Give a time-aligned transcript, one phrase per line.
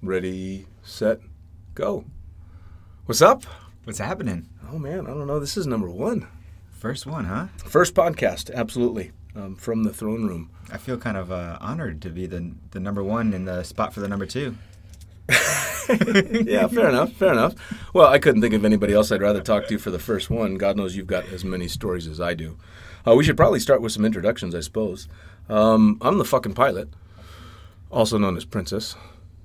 [0.00, 1.20] Ready, set,
[1.74, 2.04] go.
[3.06, 3.42] What's up?
[3.82, 4.48] What's happening?
[4.70, 5.40] Oh man, I don't know.
[5.40, 6.28] This is number one.
[6.70, 7.48] First one, huh?
[7.56, 10.50] First podcast, absolutely, um, from the throne room.
[10.70, 13.92] I feel kind of uh, honored to be the the number one in the spot
[13.92, 14.56] for the number two.
[15.28, 17.12] yeah, fair enough.
[17.14, 17.54] Fair enough.
[17.92, 20.58] Well, I couldn't think of anybody else I'd rather talk to for the first one.
[20.58, 22.56] God knows you've got as many stories as I do.
[23.04, 25.08] Uh, we should probably start with some introductions, I suppose.
[25.48, 26.88] Um, I'm the fucking pilot,
[27.90, 28.94] also known as Princess,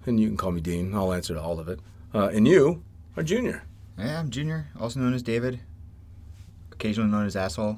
[0.07, 0.93] and you can call me Dean.
[0.93, 1.79] I'll answer to all of it.
[2.13, 2.83] Uh, and you
[3.17, 3.63] are Junior.
[3.97, 5.59] Yeah, I'm Junior, also known as David,
[6.71, 7.77] occasionally known as asshole.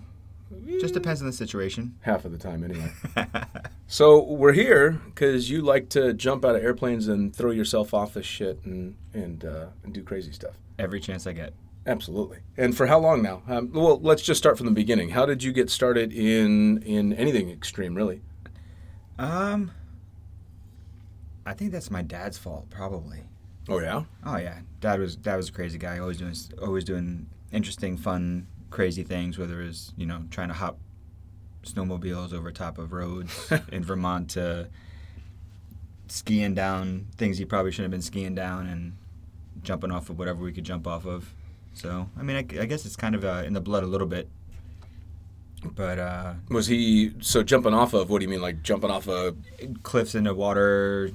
[0.80, 1.96] Just depends on the situation.
[2.02, 2.92] Half of the time, anyway.
[3.88, 8.14] so we're here because you like to jump out of airplanes and throw yourself off
[8.14, 10.56] the shit and and uh, and do crazy stuff.
[10.78, 11.54] Every chance I get.
[11.88, 12.40] Absolutely.
[12.58, 13.42] And for how long now?
[13.48, 15.10] Um, well, let's just start from the beginning.
[15.10, 18.22] How did you get started in in anything extreme, really?
[19.18, 19.72] Um,
[21.46, 23.20] I think that's my dad's fault, probably.
[23.68, 24.04] Oh yeah.
[24.26, 26.00] Oh yeah, dad was dad was a crazy guy.
[26.00, 29.38] Always doing always doing interesting, fun, crazy things.
[29.38, 30.78] Whether it was you know trying to hop
[31.64, 34.68] snowmobiles over top of roads in Vermont to
[36.08, 38.94] skiing down things he probably shouldn't have been skiing down and
[39.64, 41.34] jumping off of whatever we could jump off of.
[41.74, 44.08] So I mean, I, I guess it's kind of uh, in the blood a little
[44.08, 44.30] bit.
[45.64, 48.10] But uh, Was he so jumping off of?
[48.10, 49.36] What do you mean, like jumping off of
[49.82, 51.10] cliffs into water,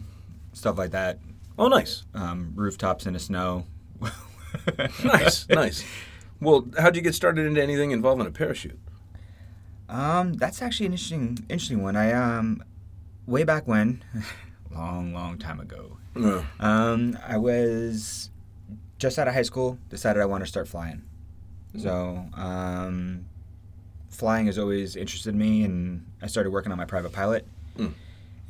[0.53, 1.19] stuff like that.
[1.59, 3.67] Oh, nice, Um, rooftops the snow.
[5.05, 5.85] nice, nice.
[6.41, 8.79] Well, how'd you get started into anything involving a parachute?
[9.89, 11.97] Um, that's actually an interesting, interesting one.
[11.97, 12.63] I um,
[13.27, 14.03] way back when,
[14.75, 15.99] long, long time ago.
[16.17, 18.31] Uh, Um, I was
[18.99, 19.79] just out of high school.
[19.91, 21.03] Decided I wanted to start flying.
[21.79, 23.27] So, um,
[24.09, 27.47] flying has always interested me, and I started working on my private pilot.
[27.79, 27.93] Mm.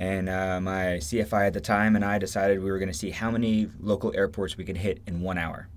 [0.00, 3.10] And uh, my CFI at the time and I decided we were going to see
[3.10, 5.68] how many local airports we could hit in one hour.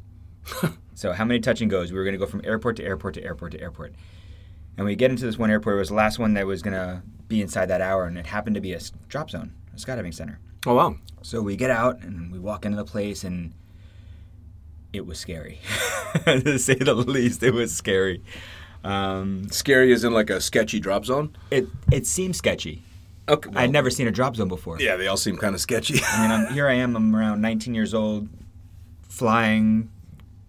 [0.95, 1.91] so, how many touch and goes?
[1.91, 3.93] We were going to go from airport to airport to airport to airport.
[4.77, 5.75] And we get into this one airport.
[5.75, 8.25] It was the last one that was going to be inside that hour, and it
[8.25, 10.39] happened to be a drop zone, a skydiving center.
[10.65, 10.95] oh wow.
[11.21, 13.53] So we get out and we walk into the place, and
[14.93, 15.59] it was scary,
[16.25, 17.43] to say the least.
[17.43, 18.23] It was scary.
[18.85, 21.35] Um, Scary as in like a sketchy drop zone.
[21.51, 22.83] it it seemed sketchy.
[23.27, 23.49] Okay.
[23.55, 24.79] I'd never seen a drop zone before.
[24.79, 25.99] Yeah, they all seem kind of sketchy.
[26.05, 26.95] I mean, I'm, here I am.
[26.95, 28.27] I'm around 19 years old,
[29.01, 29.89] flying,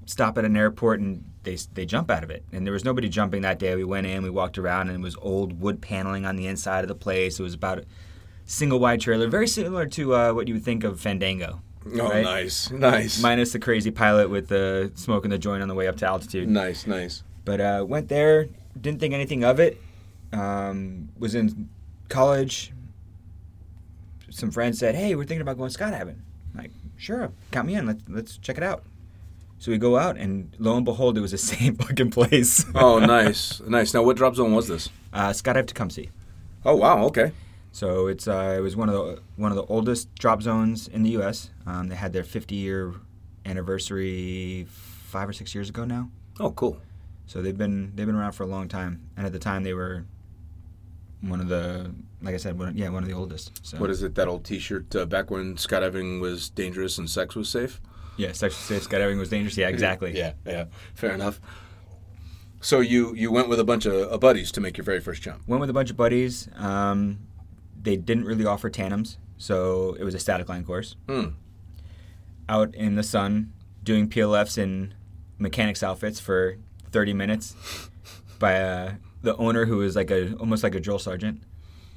[0.06, 2.44] stop at an airport, and they they jump out of it.
[2.52, 3.74] And there was nobody jumping that day.
[3.76, 6.82] We went in, we walked around, and it was old wood paneling on the inside
[6.82, 7.38] of the place.
[7.38, 7.84] It was about a
[8.44, 11.60] single wide trailer, very similar to uh, what you would think of Fandango.
[11.86, 12.24] oh, right?
[12.24, 15.96] nice, nice, minus the crazy pilot with the smoking the joint on the way up
[15.96, 16.48] to altitude.
[16.48, 17.22] nice, nice.
[17.44, 18.48] But uh, went there,
[18.80, 19.80] didn't think anything of it.
[20.32, 21.68] Um, was in
[22.08, 22.72] college.
[24.30, 26.16] Some friends said, "Hey, we're thinking about going skydiving."
[26.54, 27.86] I'm like, sure, count me in.
[27.86, 28.84] Let's let's check it out.
[29.58, 32.64] So we go out, and lo and behold, it was the same fucking place.
[32.74, 33.94] Oh, nice, nice.
[33.94, 34.88] Now, what drop zone was this?
[35.12, 36.06] uh, skydive Tecumseh.
[36.64, 37.04] Oh wow.
[37.04, 37.32] Okay.
[37.72, 41.02] So it's uh, it was one of the one of the oldest drop zones in
[41.02, 41.50] the U.S.
[41.66, 42.94] Um, they had their 50 year
[43.46, 46.08] anniversary five or six years ago now.
[46.40, 46.78] Oh, cool.
[47.26, 49.74] So they've been they've been around for a long time, and at the time they
[49.74, 50.04] were
[51.28, 51.90] one of the
[52.22, 53.50] like I said, one, yeah, one of the oldest.
[53.66, 54.14] So What is it?
[54.14, 57.80] That old T-shirt uh, back when skydiving was dangerous and sex was safe.
[58.16, 59.56] yeah, sexually safe skydiving was dangerous.
[59.58, 60.16] Yeah, exactly.
[60.16, 60.64] Yeah, yeah.
[60.94, 61.40] Fair enough.
[62.60, 65.20] So you you went with a bunch of uh, buddies to make your very first
[65.22, 65.42] jump.
[65.46, 66.48] Went with a bunch of buddies.
[66.56, 67.18] Um,
[67.82, 70.96] they didn't really offer tandems, so it was a static line course.
[71.06, 71.26] Hmm.
[72.48, 73.52] Out in the sun,
[73.82, 74.94] doing PLFs in
[75.38, 76.56] mechanics outfits for
[76.90, 77.54] 30 minutes
[78.38, 78.92] by uh,
[79.24, 81.42] the owner who is like a almost like a drill sergeant.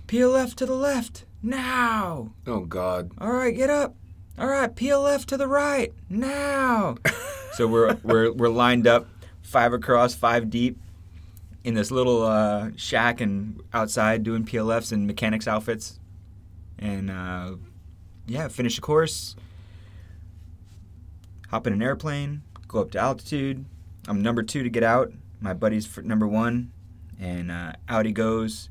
[0.07, 2.31] PLF to the left now.
[2.47, 3.11] Oh God.
[3.19, 3.95] All right, get up.
[4.39, 6.95] All right, left to the right now.
[7.53, 9.07] so we're we're we're lined up,
[9.41, 10.77] five across, five deep,
[11.63, 15.99] in this little uh, shack and outside doing PLFs and mechanics outfits,
[16.77, 17.55] and uh,
[18.27, 19.35] yeah, finish the course.
[21.49, 23.65] Hop in an airplane, go up to altitude.
[24.07, 25.11] I'm number two to get out.
[25.41, 26.71] My buddy's number one,
[27.19, 28.69] and uh, out he goes.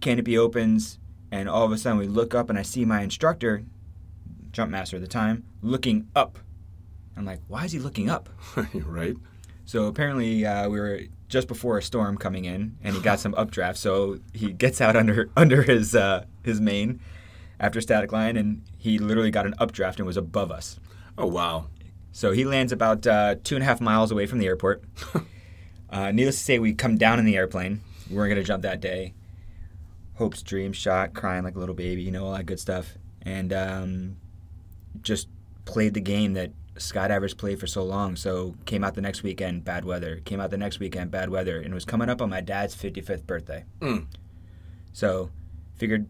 [0.00, 0.98] Canopy opens,
[1.30, 3.62] and all of a sudden we look up, and I see my instructor,
[4.52, 6.38] jump master at the time, looking up.
[7.16, 8.28] I'm like, why is he looking up?
[8.72, 9.16] You're right.
[9.64, 13.34] So apparently uh, we were just before a storm coming in, and he got some
[13.36, 13.78] updraft.
[13.78, 17.00] So he gets out under under his uh, his main
[17.58, 20.78] after static line, and he literally got an updraft and was above us.
[21.18, 21.66] Oh wow.
[22.12, 24.84] So he lands about uh, two and a half miles away from the airport.
[25.90, 27.80] Uh, needless to say, we come down in the airplane.
[28.10, 29.14] We weren't going to jump that day.
[30.14, 32.94] Hopes, dreams, shot, crying like a little baby, you know, all that good stuff.
[33.22, 34.16] And um,
[35.02, 35.28] just
[35.64, 38.16] played the game that skydivers play for so long.
[38.16, 40.20] So came out the next weekend, bad weather.
[40.24, 42.74] Came out the next weekend, bad weather, and it was coming up on my dad's
[42.74, 43.64] 55th birthday.
[43.80, 44.06] Mm.
[44.92, 45.30] So
[45.74, 46.06] figured,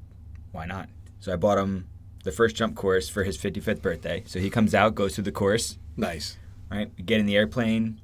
[0.53, 0.89] why not?
[1.21, 1.87] So I bought him
[2.25, 4.23] the first jump course for his 55th birthday.
[4.27, 6.37] So he comes out, goes through the course, Nice.
[6.71, 6.91] right?
[6.97, 8.01] We get in the airplane,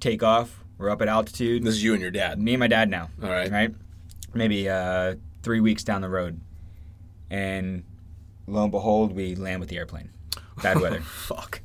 [0.00, 0.61] take off.
[0.82, 1.62] We're up at altitude.
[1.62, 2.40] This is you and your dad.
[2.40, 3.08] Me and my dad now.
[3.22, 3.48] All right.
[3.48, 3.72] Right?
[4.34, 5.14] Maybe uh,
[5.44, 6.40] three weeks down the road.
[7.30, 7.84] And
[8.48, 10.10] lo and behold, we land with the airplane.
[10.60, 11.00] Bad weather.
[11.04, 11.60] Fuck.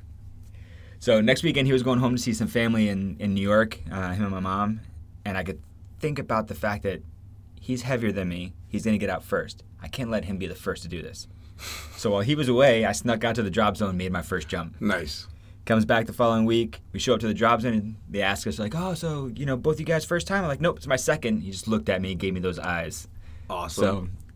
[0.99, 3.79] So next weekend he was going home to see some family in, in New York,
[3.91, 4.81] uh, him and my mom,
[5.25, 5.63] and I could
[5.99, 7.01] think about the fact that
[7.59, 8.53] he's heavier than me.
[8.67, 9.63] He's going to get out first.
[9.81, 11.27] I can't let him be the first to do this.
[11.95, 14.21] So while he was away, I snuck out to the drop zone, and made my
[14.21, 14.79] first jump.
[14.79, 15.25] Nice.
[15.67, 16.81] Comes back the following week.
[16.93, 19.45] We show up to the drop zone, and they ask us like, "Oh, so you
[19.45, 21.41] know, both you guys first time?" I'm like, "Nope, it's my second.
[21.41, 23.09] He just looked at me, and gave me those eyes.
[23.49, 23.83] Awesome.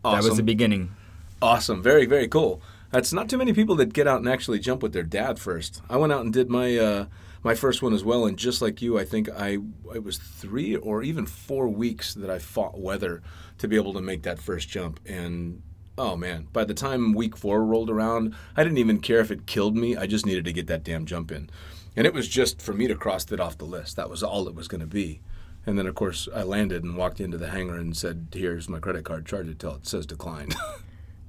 [0.02, 0.94] So that was the beginning.
[1.40, 1.82] Awesome.
[1.82, 2.60] Very, very cool.
[2.90, 5.80] That's not too many people that get out and actually jump with their dad first.
[5.88, 7.06] I went out and did my uh,
[7.42, 9.56] my first one as well, and just like you, I think I
[9.94, 13.22] it was three or even four weeks that I fought weather
[13.56, 15.00] to be able to make that first jump.
[15.06, 15.62] And
[15.98, 19.46] oh man, by the time week four rolled around, I didn't even care if it
[19.46, 19.96] killed me.
[19.96, 21.50] I just needed to get that damn jump in,
[21.96, 23.96] and it was just for me to cross that off the list.
[23.96, 25.20] That was all it was going to be.
[25.64, 28.80] And then, of course, I landed and walked into the hangar and said, "Here's my
[28.80, 29.26] credit card.
[29.26, 30.54] Charge it till it says declined."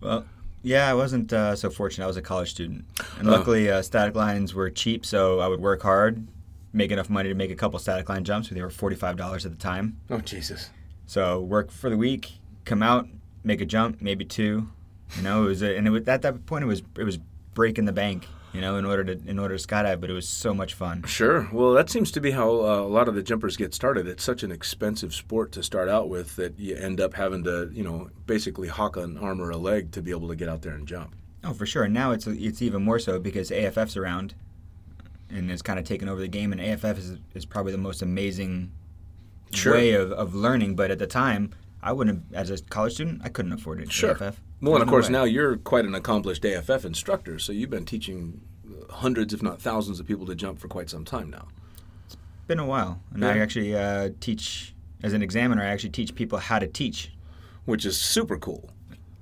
[0.02, 0.26] Well,
[0.62, 2.04] yeah, I wasn't uh, so fortunate.
[2.04, 2.84] I was a college student,
[3.18, 3.32] and Oh.
[3.32, 6.28] luckily, uh, static lines were cheap, so I would work hard,
[6.74, 8.50] make enough money to make a couple static line jumps.
[8.50, 9.98] They were forty five dollars at the time.
[10.10, 10.72] oh Jesus!
[11.06, 12.34] So work for the week,
[12.66, 13.08] come out,
[13.44, 14.68] make a jump, maybe two.
[15.18, 17.18] You know, it was a, and it was, at that point it was it was
[17.54, 18.28] breaking the bank.
[18.54, 21.02] You know, in order to in order to skydive, but it was so much fun.
[21.08, 21.50] Sure.
[21.52, 24.06] Well, that seems to be how uh, a lot of the jumpers get started.
[24.08, 27.72] It's such an expensive sport to start out with that you end up having to,
[27.74, 30.62] you know, basically hawk an arm or a leg to be able to get out
[30.62, 31.16] there and jump.
[31.44, 31.84] Oh, for sure.
[31.86, 34.36] And now it's it's even more so because AFF's around,
[35.32, 36.52] and it's kind of taken over the game.
[36.52, 38.72] And AFF is is probably the most amazing
[39.52, 39.74] Sure.
[39.74, 40.76] way of, of learning.
[40.76, 41.54] But at the time,
[41.84, 43.92] I wouldn't, as a college student, I couldn't afford it.
[43.92, 44.12] Sure.
[44.12, 44.42] AFF.
[44.62, 45.12] Well, and of no course, way.
[45.14, 48.42] now you're quite an accomplished AFF instructor, so you've been teaching
[48.90, 51.48] hundreds, if not thousands, of people to jump for quite some time now.
[52.06, 52.16] It's
[52.48, 55.62] been a while, and I actually uh, teach as an examiner.
[55.62, 57.12] I actually teach people how to teach.
[57.66, 58.70] Which is super cool.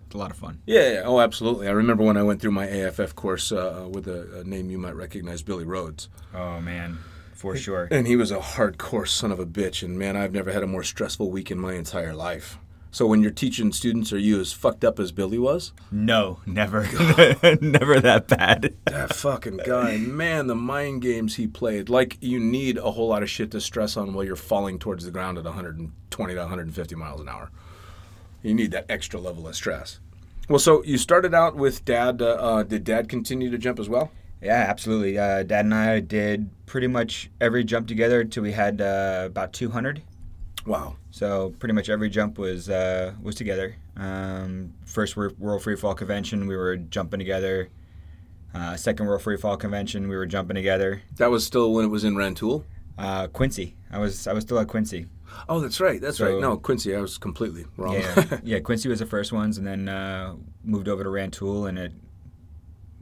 [0.08, 0.62] It's a lot of fun.
[0.66, 1.68] Yeah, yeah, oh, absolutely.
[1.68, 4.80] I remember when I went through my AFF course uh, with a, a name you
[4.80, 6.10] might recognize, Billy Rhodes.
[6.34, 6.98] Oh man,
[7.41, 7.88] for sure.
[7.89, 9.81] And he was a hardcore son of a bitch.
[9.81, 12.59] And man, I've never had a more stressful week in my entire life.
[12.91, 15.71] So when you're teaching students, are you as fucked up as Billy was?
[15.91, 16.81] No, never,
[17.61, 18.75] never that bad.
[18.85, 21.89] That fucking guy, man, the mind games he played.
[21.89, 25.05] Like you need a whole lot of shit to stress on while you're falling towards
[25.05, 27.49] the ground at 120 to 150 miles an hour.
[28.43, 29.99] You need that extra level of stress.
[30.49, 32.21] Well, so you started out with dad.
[32.21, 34.11] Uh, uh, did dad continue to jump as well?
[34.41, 35.17] Yeah, absolutely.
[35.19, 39.53] Uh, Dad and I did pretty much every jump together until we had uh, about
[39.53, 40.01] 200.
[40.65, 40.95] Wow.
[41.11, 43.75] So pretty much every jump was uh, was together.
[43.97, 47.69] Um, first World Free Fall Convention, we were jumping together.
[48.53, 51.01] Uh, second World Free Fall Convention, we were jumping together.
[51.17, 52.65] That was still when it was in Rantoul.
[52.97, 55.07] Uh, Quincy, I was I was still at Quincy.
[55.47, 55.99] Oh, that's right.
[56.01, 56.41] That's So- right.
[56.41, 57.93] No, Quincy, I was completely wrong.
[57.95, 58.59] Yeah, yeah.
[58.59, 61.93] Quincy was the first ones, and then uh, moved over to Rantoul, and it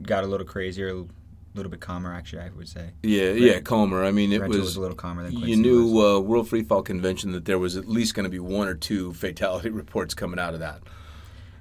[0.02, 1.04] got a little crazier,
[1.52, 2.42] a little bit calmer, actually.
[2.42, 4.04] I would say yeah, yeah, calmer.
[4.04, 4.76] I mean, it was, was.
[4.76, 6.18] a little calmer than Quincy You knew was.
[6.18, 8.74] uh, World Free Fall Convention that there was at least going to be one or
[8.74, 10.80] two fatality reports coming out of that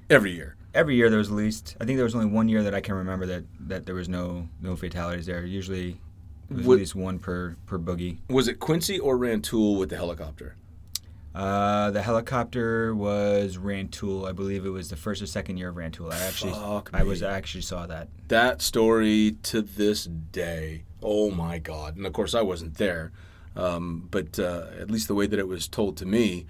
[0.09, 0.55] every year.
[0.73, 1.75] Every year there was at least.
[1.81, 4.07] I think there was only one year that I can remember that, that there was
[4.07, 5.43] no no fatalities there.
[5.43, 5.97] Usually,
[6.49, 8.17] it was Would- at least one per per boogie.
[8.29, 10.55] Was it Quincy or Rantoul with the helicopter?
[11.33, 14.25] Uh, the helicopter was Rantoul.
[14.25, 16.11] I believe it was the first or second year of Rantoul.
[16.11, 17.27] I actually, Fuck I was me.
[17.27, 18.09] I actually saw that.
[18.27, 20.83] That story to this day.
[21.03, 21.95] Oh my God!
[21.95, 23.11] And of course, I wasn't there,
[23.55, 26.45] um, but uh, at least the way that it was told to me,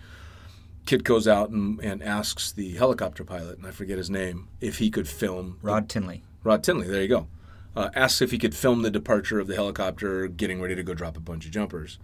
[0.85, 4.79] kid goes out and, and asks the helicopter pilot, and I forget his name, if
[4.79, 6.23] he could film the Rod Tinley.
[6.43, 7.27] Rod Tinley, there you go.
[7.75, 10.93] Uh, asks if he could film the departure of the helicopter getting ready to go
[10.93, 11.99] drop a bunch of jumpers.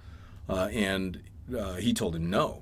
[0.47, 1.23] Uh, and
[1.57, 2.61] uh, he told him, no,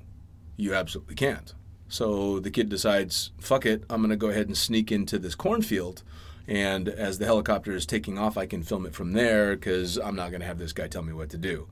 [0.57, 1.53] you absolutely can't.
[1.88, 5.36] So the kid decides, fuck it, I'm going to go ahead and sneak into this
[5.36, 6.03] cornfield.
[6.48, 10.15] And as the helicopter is taking off, I can film it from there because I'm
[10.15, 11.67] not going to have this guy tell me what to do.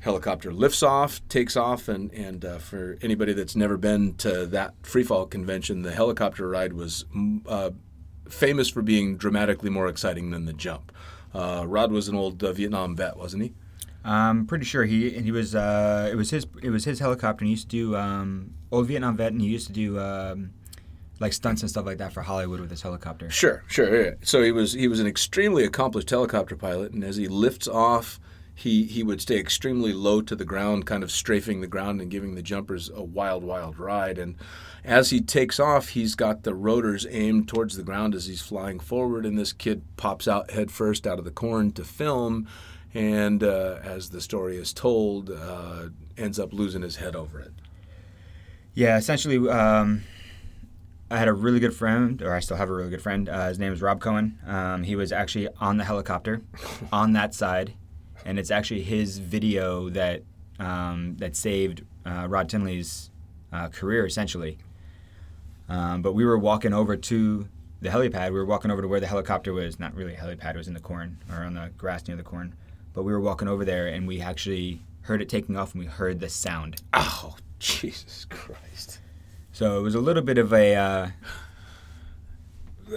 [0.00, 4.80] Helicopter lifts off, takes off, and, and uh, for anybody that's never been to that
[4.82, 7.70] freefall convention, the helicopter ride was mm, uh,
[8.28, 10.90] famous for being dramatically more exciting than the jump.
[11.34, 13.54] Uh, Rod was an old uh, Vietnam vet, wasn't he?
[14.04, 15.54] I'm pretty sure he and he was.
[15.54, 16.46] Uh, it was his.
[16.62, 17.42] It was his helicopter.
[17.42, 20.52] And he used to do um, old Vietnam vet, and he used to do um,
[21.20, 23.30] like stunts and stuff like that for Hollywood with his helicopter.
[23.30, 24.04] Sure, sure.
[24.04, 24.10] Yeah.
[24.22, 28.18] So he was he was an extremely accomplished helicopter pilot, and as he lifts off,
[28.54, 32.10] he he would stay extremely low to the ground, kind of strafing the ground and
[32.10, 34.18] giving the jumpers a wild, wild ride.
[34.18, 34.36] And
[34.82, 38.80] as he takes off, he's got the rotors aimed towards the ground as he's flying
[38.80, 42.48] forward, and this kid pops out head first out of the corn to film.
[42.94, 47.52] And uh, as the story is told, uh, ends up losing his head over it.
[48.74, 50.02] Yeah, essentially, um,
[51.10, 53.28] I had a really good friend, or I still have a really good friend.
[53.28, 54.38] Uh, his name is Rob Cohen.
[54.46, 56.42] Um, he was actually on the helicopter,
[56.92, 57.74] on that side,
[58.24, 60.22] and it's actually his video that
[60.60, 63.10] um, that saved uh, Rod Tinley's
[63.52, 64.58] uh, career, essentially.
[65.68, 67.48] Um, but we were walking over to
[67.80, 68.26] the helipad.
[68.26, 69.80] We were walking over to where the helicopter was.
[69.80, 72.22] Not really a helipad; it was in the corn or on the grass near the
[72.22, 72.54] corn.
[72.92, 75.86] But we were walking over there, and we actually heard it taking off, and we
[75.86, 76.82] heard the sound.
[76.92, 78.98] Oh, Jesus Christ!
[79.52, 81.08] So it was a little bit of a uh,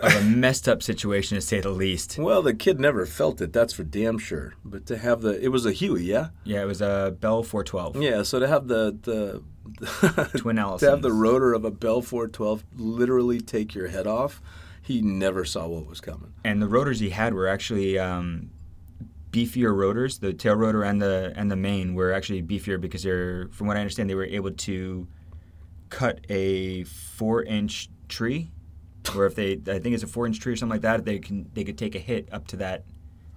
[0.02, 2.18] of a messed up situation to say the least.
[2.18, 3.54] Well, the kid never felt it.
[3.54, 4.54] That's for damn sure.
[4.64, 6.30] But to have the, it was a Huey, yeah.
[6.44, 8.02] Yeah, it was a Bell 412.
[8.02, 9.44] Yeah, so to have the the
[10.38, 14.42] Twin to have the rotor of a Bell 412 literally take your head off,
[14.82, 16.34] he never saw what was coming.
[16.44, 18.52] And the rotors he had were actually um,
[19.34, 20.20] beefier rotors.
[20.20, 23.76] The tail rotor and the and the main were actually beefier because they're, from what
[23.76, 25.08] I understand, they were able to
[25.90, 28.52] cut a four inch tree.
[29.14, 31.20] Or if they, I think it's a four inch tree or something like that, they
[31.20, 32.86] can they could take a hit up to that.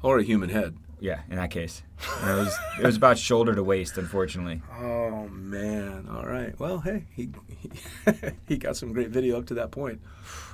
[0.02, 0.76] Or a human head.
[0.98, 1.82] Yeah, in that case,
[2.22, 4.62] And it was it was about shoulder to waist, unfortunately.
[4.80, 6.08] Oh man!
[6.10, 6.58] All right.
[6.58, 7.70] Well, hey, he he,
[8.48, 10.00] he got some great video up to that point.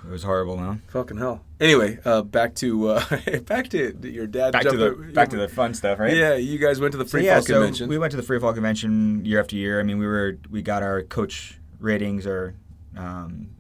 [0.04, 0.74] It was horrible, huh?
[0.88, 1.44] Fucking hell.
[1.60, 3.04] Anyway, uh, back to uh,
[3.46, 4.52] back to your dad.
[4.52, 6.16] Back to the back to the fun stuff, right?
[6.16, 7.88] Yeah, you guys went to the So, free yeah, fall so convention.
[7.88, 9.78] we went to the free fall convention year after year.
[9.78, 12.56] I mean, we were we got our coach ratings or
[12.96, 13.50] um,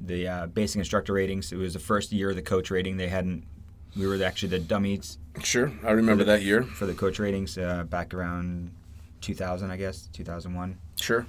[0.00, 1.50] the uh, basic instructor ratings.
[1.52, 2.98] It was the first year of the coach rating.
[2.98, 3.46] They hadn't.
[3.96, 6.62] We were actually the dummies sure, I remember that year.
[6.62, 8.72] for the coach ratings uh, back around
[9.20, 10.78] 2000, I guess 2001.
[11.00, 11.26] Sure.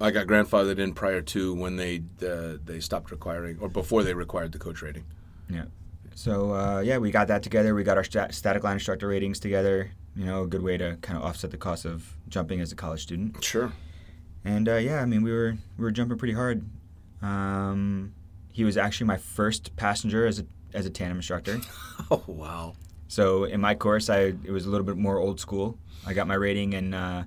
[0.00, 4.12] I got grandfathered in prior to when they uh, they stopped requiring, or before they
[4.12, 5.04] required the coach rating.
[5.48, 5.64] Yeah.
[6.14, 7.74] So uh, yeah, we got that together.
[7.74, 9.92] We got our stat- static line instructor ratings together.
[10.14, 12.76] You know, a good way to kind of offset the cost of jumping as a
[12.76, 13.42] college student.
[13.42, 13.72] Sure.
[14.44, 16.64] And uh, yeah, I mean, we were we were jumping pretty hard.
[17.22, 18.12] Um,
[18.52, 21.60] he was actually my first passenger as a as a tandem instructor.
[22.08, 22.74] Oh wow.
[23.08, 25.76] So in my course, I it was a little bit more old school.
[26.06, 27.24] I got my rating and uh,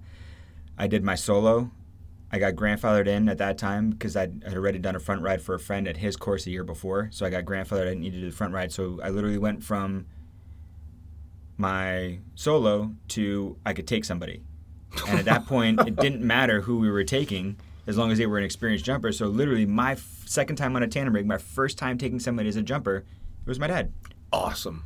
[0.78, 1.72] I did my solo.
[2.32, 5.42] I got grandfathered in at that time because I'd, I'd already done a front ride
[5.42, 7.10] for a friend at his course a year before.
[7.12, 7.82] So I got grandfathered.
[7.82, 8.72] I didn't need to do the front ride.
[8.72, 10.06] So I literally went from
[11.58, 14.44] my solo to I could take somebody.
[15.08, 18.28] And at that point, it didn't matter who we were taking as long as they
[18.28, 19.12] were an experienced jumper.
[19.12, 22.48] So literally, my f- second time on a tandem rig, my first time taking somebody
[22.48, 23.04] as a jumper,
[23.50, 23.92] it was my dad.
[24.32, 24.86] Awesome.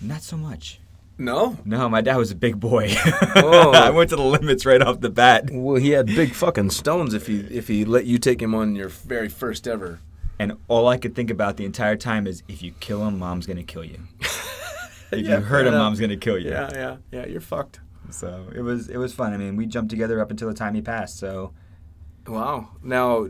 [0.00, 0.80] Not so much.
[1.18, 1.58] No.
[1.66, 2.88] No, my dad was a big boy.
[2.94, 3.70] Whoa.
[3.74, 5.50] I went to the limits right off the bat.
[5.52, 8.74] Well, he had big fucking stones if he if he let you take him on
[8.74, 10.00] your very first ever.
[10.38, 13.44] And all I could think about the entire time is if you kill him, mom's
[13.44, 13.98] to kill you.
[15.12, 16.48] If Yeah, you hurt him, mom's to kill you.
[16.48, 17.26] Yeah, yeah, yeah.
[17.26, 17.80] You're fucked.
[18.08, 19.34] So it was it was fun.
[19.34, 21.18] I mean, we jumped together up until the time he passed.
[21.18, 21.52] So
[22.26, 22.70] Wow.
[22.82, 23.28] Now,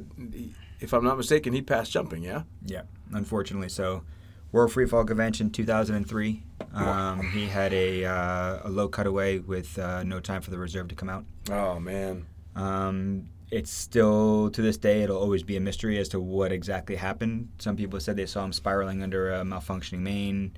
[0.79, 2.23] if I'm not mistaken, he passed jumping.
[2.23, 2.43] Yeah.
[2.65, 3.69] yeah, unfortunately.
[3.69, 4.05] So
[4.53, 6.43] World Free Fall Convention 2003.
[6.75, 10.89] Um, he had a uh, a low cutaway with uh, no time for the reserve
[10.89, 11.25] to come out.
[11.51, 12.27] Oh man.
[12.55, 16.97] Um, it's still to this day it'll always be a mystery as to what exactly
[16.97, 17.49] happened.
[17.59, 20.53] Some people said they saw him spiraling under a malfunctioning main.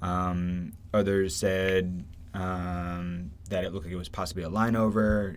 [0.00, 2.04] Um, others said
[2.34, 5.36] um, that it looked like it was possibly a line over.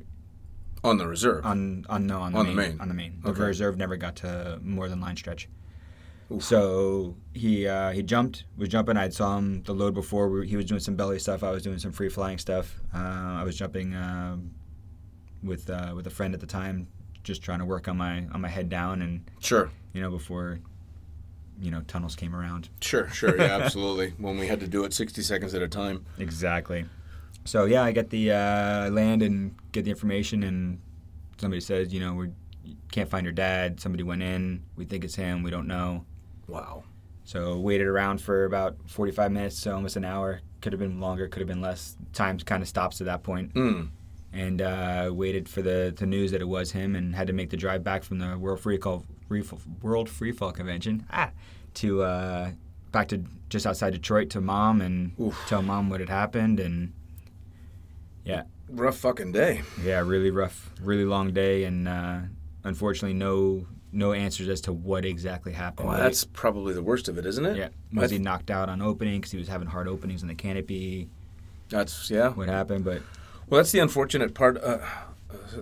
[0.84, 1.46] On the reserve.
[1.46, 2.82] On on no on the On the main, main.
[2.82, 3.20] on the main.
[3.24, 3.44] The Okay.
[3.44, 5.48] reserve never got to more than line stretch.
[6.32, 6.44] Oof.
[6.44, 8.98] So he uh, he jumped, was jumping.
[8.98, 10.30] I saw him the load before.
[10.30, 11.44] We, he was doing some belly stuff.
[11.44, 12.80] I was doing some free flying stuff.
[12.94, 12.98] Uh,
[13.40, 14.52] I was jumping um
[15.44, 16.88] with uh, with a friend at the time,
[17.24, 19.70] just trying to work on my on my head down, and Sure.
[19.94, 20.60] you know before
[21.62, 22.70] you know tunnels came around.
[22.82, 23.10] Sure.
[23.10, 23.36] Sure.
[23.38, 23.58] Yeah.
[23.62, 24.14] absolutely.
[24.18, 26.06] when we had to do it 60 seconds at a time.
[26.18, 26.86] Exactly.
[27.44, 30.80] So yeah, I get the uh, land and get the information, and
[31.38, 32.30] somebody says, you know, we
[32.92, 33.80] can't find your dad.
[33.80, 34.64] Somebody went in.
[34.76, 35.42] We think it's him.
[35.44, 36.06] We don't know.
[36.48, 36.84] Wow.
[37.24, 40.42] So waited around for about 45 minutes, so almost an hour.
[40.62, 41.96] Could have been longer, could have been less.
[42.14, 43.54] Time kind of stops at that point.
[43.54, 43.90] Mm.
[44.34, 47.50] And uh, waited for the, the news that it was him, and had to make
[47.50, 49.44] the drive back from the World Free Fall, Free
[49.82, 51.32] World Free Fall Convention ah,
[51.76, 52.52] to uh,
[52.92, 55.38] back to just outside Detroit to mom and Oof.
[55.48, 56.60] tell mom what had happened.
[56.60, 56.94] And
[58.24, 59.62] yeah, Rough fucking day.
[59.84, 62.20] yeah, really rough, really long day, and uh,
[62.64, 65.90] unfortunately, no no answers as to what exactly happened.
[65.90, 67.58] Well, Like, that's probably the worst of it, isn't it?
[67.58, 67.70] yeah.
[67.94, 71.10] Was he knocked out on opening because he was having hard openings in the canopy?
[71.70, 72.30] That's yeah.
[72.30, 72.86] What happened?
[72.86, 73.02] But
[73.50, 74.80] Well, that's the unfortunate part, uh,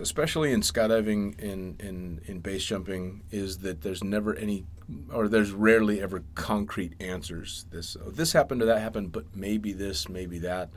[0.00, 4.64] especially in skydiving in, in, in base jumping, is that there's never any,
[5.12, 7.66] or there's rarely ever concrete answers.
[7.70, 10.70] This oh, this happened or that happened, but maybe this, maybe that,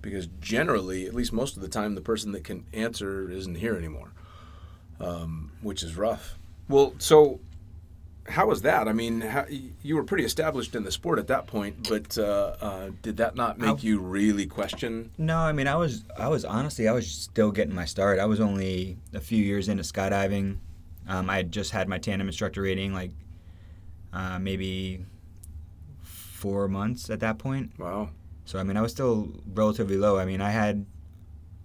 [0.00, 3.76] because generally, at least most of the time, the person that can answer isn't here
[3.76, 4.12] anymore,
[5.00, 6.38] um, which is rough.
[6.68, 7.40] Well, so
[8.26, 8.88] how was that?
[8.88, 9.44] I mean, how,
[9.82, 13.36] you were pretty established in the sport at that point, but uh, uh, did that
[13.36, 15.10] not make I- you really question?
[15.18, 18.18] no, I mean, I was I was honestly I was still getting my start.
[18.18, 20.56] I was only a few years into skydiving.
[21.06, 23.10] Um, I had just had my tandem instructor rating, like
[24.14, 25.04] uh, maybe
[26.02, 27.72] four months at that point.
[27.78, 28.08] Wow.
[28.46, 30.18] So I mean, I was still relatively low.
[30.18, 30.86] I mean, I had,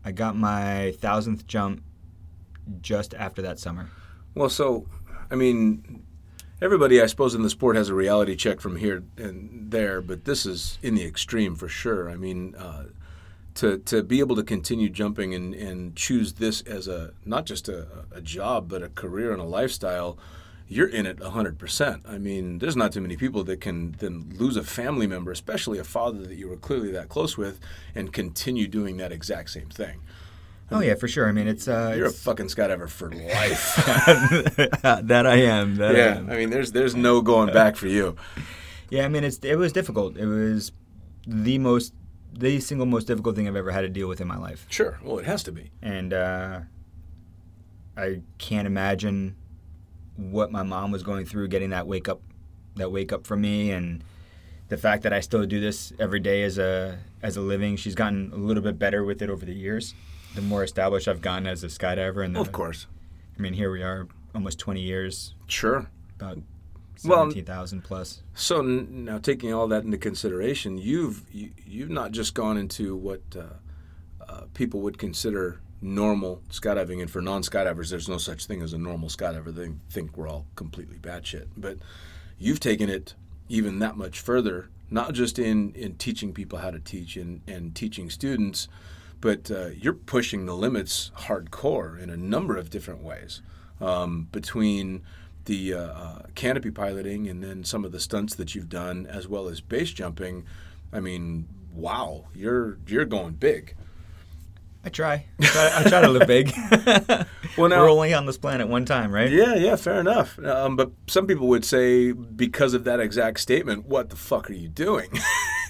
[0.03, 1.83] I got my thousandth jump
[2.81, 3.89] just after that summer.
[4.35, 4.87] Well, so,
[5.31, 6.03] I mean,
[6.61, 10.25] everybody, I suppose, in the sport has a reality check from here and there, but
[10.25, 12.09] this is in the extreme for sure.
[12.09, 12.85] I mean, uh,
[13.55, 17.67] to to be able to continue jumping and, and choose this as a not just
[17.67, 20.17] a, a job, but a career and a lifestyle,
[20.67, 22.01] you're in it 100%.
[22.07, 25.79] I mean, there's not too many people that can then lose a family member, especially
[25.79, 27.59] a father that you were clearly that close with,
[27.95, 30.01] and continue doing that exact same thing.
[30.71, 31.27] Oh yeah, for sure.
[31.27, 33.75] I mean, it's uh, You're a it's- fucking skydiver for life.
[34.83, 35.75] that I am.
[35.77, 36.29] That I yeah, am.
[36.29, 38.15] I mean, there's there's no going back for you.
[38.89, 40.17] Yeah, I mean, it's it was difficult.
[40.17, 40.71] It was
[41.27, 41.93] the most,
[42.33, 44.99] the single most difficult thing I've ever had to deal with in my life, Sure.
[45.03, 45.69] Well, it has to be.
[45.81, 46.61] and uh,
[47.97, 49.35] I can't imagine
[50.15, 52.21] what my mom was going through getting that wake up,
[52.75, 54.03] that wake up from me, and
[54.69, 57.75] the fact that I still do this every day as a as a living.
[57.75, 59.93] She's gotten a little bit better with it over the years.
[60.35, 62.87] The more established I've gotten as a skydiver, and the, of course.
[63.37, 65.89] I mean, here we are, almost 20 years, Sure.
[66.17, 66.37] about
[67.03, 68.21] Well, 17,000 plus.
[68.35, 72.95] So n- now, taking all that into consideration, you've you, you've not just gone into
[72.95, 73.43] what uh,
[74.27, 78.77] uh, people would consider normal skydiving, and for non-skydivers, there's no such thing as a
[78.77, 79.53] normal skydiver.
[79.53, 81.77] They think we're all completely batshit, but
[82.37, 83.15] you've taken it
[83.47, 84.69] even that much further.
[84.91, 88.67] Not just in, in teaching people how to teach and, and teaching students,
[89.21, 93.41] but uh, you're pushing the limits hardcore in a number of different ways.
[93.81, 95.03] Um, between
[95.45, 99.27] the uh, uh, canopy piloting and then some of the stunts that you've done, as
[99.27, 100.43] well as base jumping,
[100.91, 103.75] I mean, wow, you're you're going big.
[104.83, 105.25] I try.
[105.41, 106.53] I try, I try to live big.
[107.57, 109.29] Well, now- We're only on this planet one time, right?
[109.29, 110.39] Yeah, yeah, fair enough.
[110.39, 114.53] Um, but some people would say, because of that exact statement, what the fuck are
[114.53, 115.09] you doing?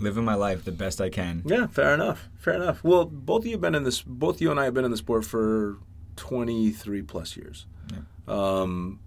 [0.00, 1.42] Living my life the best I can.
[1.44, 2.28] yeah, fair enough.
[2.38, 2.84] Fair enough.
[2.84, 4.02] Well, both of you have been in this.
[4.02, 5.78] Both you and I have been in the sport for
[6.16, 7.66] twenty three plus years.
[8.26, 9.00] Um,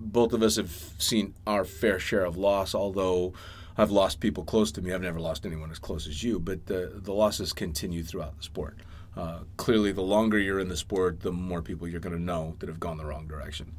[0.00, 2.74] both of us have seen our fair share of loss.
[2.74, 3.32] Although
[3.78, 6.38] I've lost people close to me, I've never lost anyone as close as you.
[6.38, 8.76] But the the losses continue throughout the sport.
[9.16, 12.56] Uh, clearly, the longer you're in the sport, the more people you're going to know
[12.58, 13.74] that have gone the wrong direction.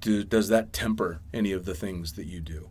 [0.00, 2.68] Do, does that temper any of the things that you do?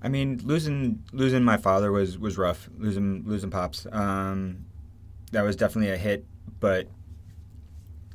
[0.00, 2.68] I mean, losing losing my father was was rough.
[2.78, 4.64] Losing losing pops, um,
[5.32, 6.24] that was definitely a hit.
[6.60, 6.88] But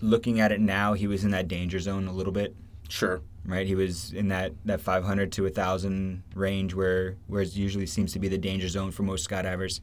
[0.01, 2.55] looking at it now, he was in that danger zone a little bit.
[2.89, 3.21] Sure.
[3.45, 8.13] Right, he was in that, that 500 to 1,000 range where where it usually seems
[8.13, 9.81] to be the danger zone for most skydivers.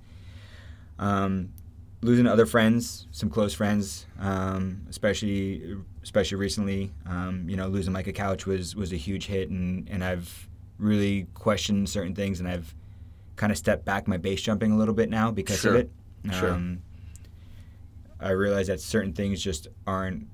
[0.98, 1.50] Um,
[2.00, 6.92] losing other friends, some close friends, um, especially especially recently.
[7.04, 10.48] Um, you know, losing Micah Couch was was a huge hit, and and I've
[10.80, 12.74] really questioned certain things, and I've
[13.36, 15.74] kind of stepped back my base jumping a little bit now because Sure.
[15.74, 15.90] of it.
[16.32, 16.50] Sure.
[16.52, 16.82] Um,
[18.18, 20.26] I realize that certain things just aren't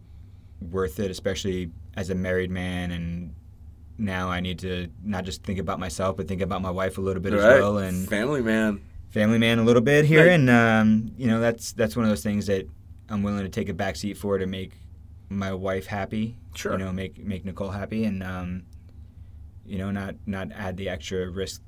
[0.61, 3.35] worth it, especially as a married man and.
[3.99, 7.01] Now I need to not just think about myself, but think about my wife a
[7.01, 8.83] little bit as well, and Family man.
[9.09, 10.33] family man a little bit here, Right.
[10.33, 12.69] and um, you know that's that's one of those things that
[13.09, 14.73] I'm willing to take a back seat for to make
[15.31, 16.37] my wife happy.
[16.55, 16.73] Sure.
[16.73, 18.65] You know, make make Nicole happy, and um,
[19.69, 21.63] you know, not not add the extra risk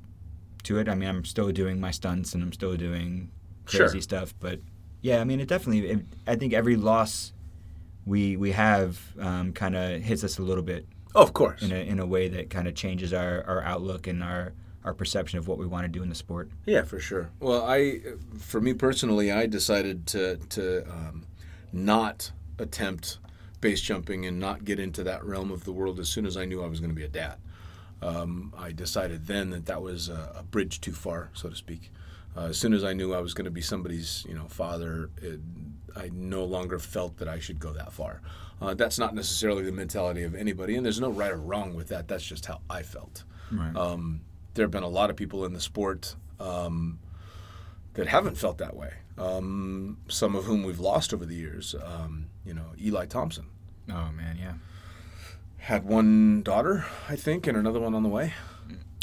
[0.64, 0.88] to it.
[0.88, 3.30] I mean, I'm still doing my stunts and I'm still doing
[3.66, 4.00] crazy Sure.
[4.00, 4.60] stuff, but
[5.00, 5.88] yeah, I mean, it definitely.
[5.90, 7.32] It, I think every loss
[8.06, 11.62] we we have um, kind of hits us a little bit Oh, of course.
[11.62, 14.52] in a in a way that kind of changes our, our outlook and our
[14.84, 16.48] our perception of what we want to do in the sport.
[16.64, 17.30] Yeah, for sure.
[17.40, 18.00] Well, I,
[18.38, 21.24] for me personally, I decided to to um,
[21.72, 23.18] not attempt
[23.60, 26.44] base jumping and not get into that realm of the world as soon as I
[26.44, 27.36] knew I was going to be a dad.
[28.00, 31.90] Um, I decided then that that was a, a bridge too far, so to speak.
[32.36, 35.10] Uh, as soon as I knew I was going to be somebody's, you know, father,
[35.20, 35.40] it,
[35.96, 38.20] I no longer felt that I should go that far.
[38.60, 41.88] Uh, that's not necessarily the mentality of anybody, and there's no right or wrong with
[41.88, 42.06] that.
[42.06, 43.24] That's just how I felt.
[43.50, 43.74] Right.
[43.74, 44.20] Um,
[44.54, 46.98] there have been a lot of people in the sport um,
[47.94, 48.92] that haven't felt that way.
[49.16, 51.74] Um, some of whom we've lost over the years.
[51.82, 53.46] Um, you know, Eli Thompson
[53.90, 54.52] oh man, yeah.
[55.58, 58.34] Had one daughter, I think, and another one on the way.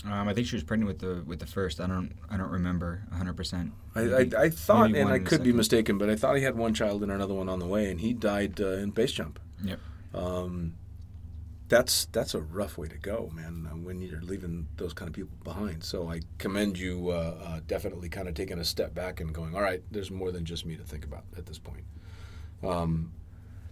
[0.06, 1.82] Um, I think she was pregnant with the with the first.
[1.82, 3.36] I don't I don't remember 100.
[3.36, 6.56] percent I, I, I thought, and I could be mistaken, but I thought he had
[6.56, 9.40] one child and another one on the way, and he died uh, in base jump.
[9.64, 9.80] Yep.
[10.14, 10.76] Um,
[11.70, 13.68] that's that's a rough way to go, man.
[13.72, 17.10] uh, When you're leaving those kind of people behind, so I commend you.
[17.10, 20.32] Uh, uh, definitely, kind of taking a step back and going, all right, there's more
[20.32, 21.84] than just me to think about at this point.
[22.64, 23.12] Um,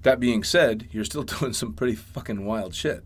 [0.03, 3.03] that being said, you're still doing some pretty fucking wild shit.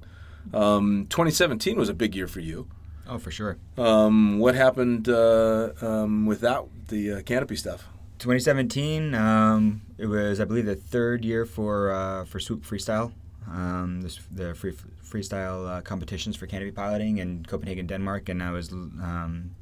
[0.53, 2.67] Um, 2017 was a big year for you.
[3.07, 3.57] Oh, for sure.
[3.77, 7.87] Um, what happened uh, um, without the uh, canopy stuff?
[8.19, 9.13] 2017.
[9.13, 13.13] Um, it was, I believe, the third year for uh, for Swoop Freestyle.
[13.49, 18.51] Um, this, the free, freestyle uh, competitions for canopy piloting in Copenhagen, Denmark, and I
[18.51, 19.55] was um,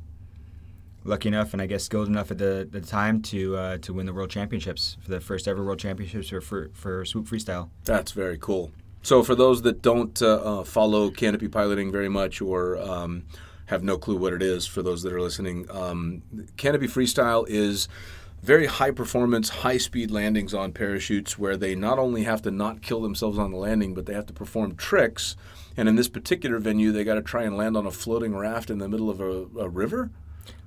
[1.06, 4.06] lucky enough and I guess skilled enough at the, the time to uh, to win
[4.06, 7.70] the world championships for the first ever world championships for for, for Swoop Freestyle.
[7.86, 8.72] That's very cool.
[9.06, 13.26] So, for those that don't uh, uh, follow canopy piloting very much or um,
[13.68, 16.24] have no clue what it is, for those that are listening, um,
[16.58, 17.88] canopy freestyle is
[18.42, 22.82] very high performance, high speed landings on parachutes where they not only have to not
[22.82, 25.36] kill themselves on the landing, but they have to perform tricks.
[25.78, 28.72] And in this particular venue, they got to try and land on a floating raft
[28.72, 30.10] in the middle of a, a river.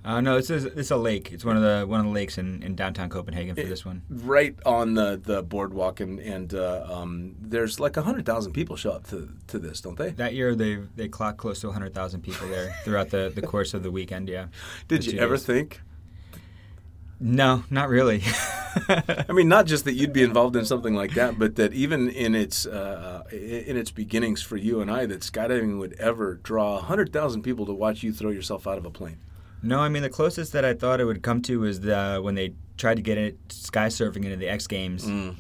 [0.05, 1.33] Uh, no, it's a, it's a lake.
[1.33, 4.03] It's one of the one of the lakes in, in downtown Copenhagen for this one.
[4.09, 8.93] right on the, the boardwalk, and and uh, um, there's like hundred thousand people show
[8.93, 10.11] up to, to this, don't they?
[10.11, 13.83] That year they they clocked close to 100,000 people there throughout the, the course of
[13.83, 14.29] the weekend.
[14.29, 14.47] Yeah.
[14.87, 15.45] Did you ever days.
[15.45, 15.81] think?
[17.21, 18.23] No, not really.
[18.89, 22.09] I mean, not just that you'd be involved in something like that, but that even
[22.09, 26.81] in its uh, in its beginnings for you and I, that skydiving would ever draw
[26.81, 29.19] hundred thousand people to watch you throw yourself out of a plane.
[29.63, 32.35] No, I mean the closest that I thought it would come to was the, when
[32.35, 35.37] they tried to get it sky surfing into the X Games Mm.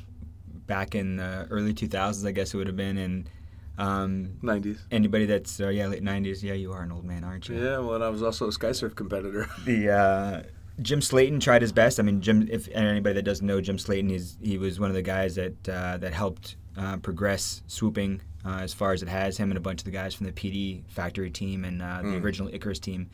[0.66, 2.26] back in the early 2000s.
[2.26, 3.31] I guess it would have been and.
[3.78, 4.81] Um, Nineties.
[4.90, 7.78] anybody that's uh, yeah late 90s yeah you are an old man aren't you Yeah,
[7.78, 9.48] well, and I was also a sky surf competitor.
[9.64, 10.42] the uh,
[10.83, 12.00] Jim Slaton tried his best.
[12.00, 12.48] I mean, Jim.
[12.50, 15.68] If anybody that doesn't know Jim Slaton, he's he was one of the guys that
[15.68, 19.37] uh, that helped uh, progress swooping uh, as far as it has.
[19.37, 22.09] Him and a bunch of the guys from the PD factory team and uh, the
[22.09, 22.24] Mm.
[22.24, 23.09] original Icarus team.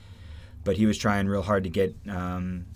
[0.65, 2.67] But he was trying real hard to get um,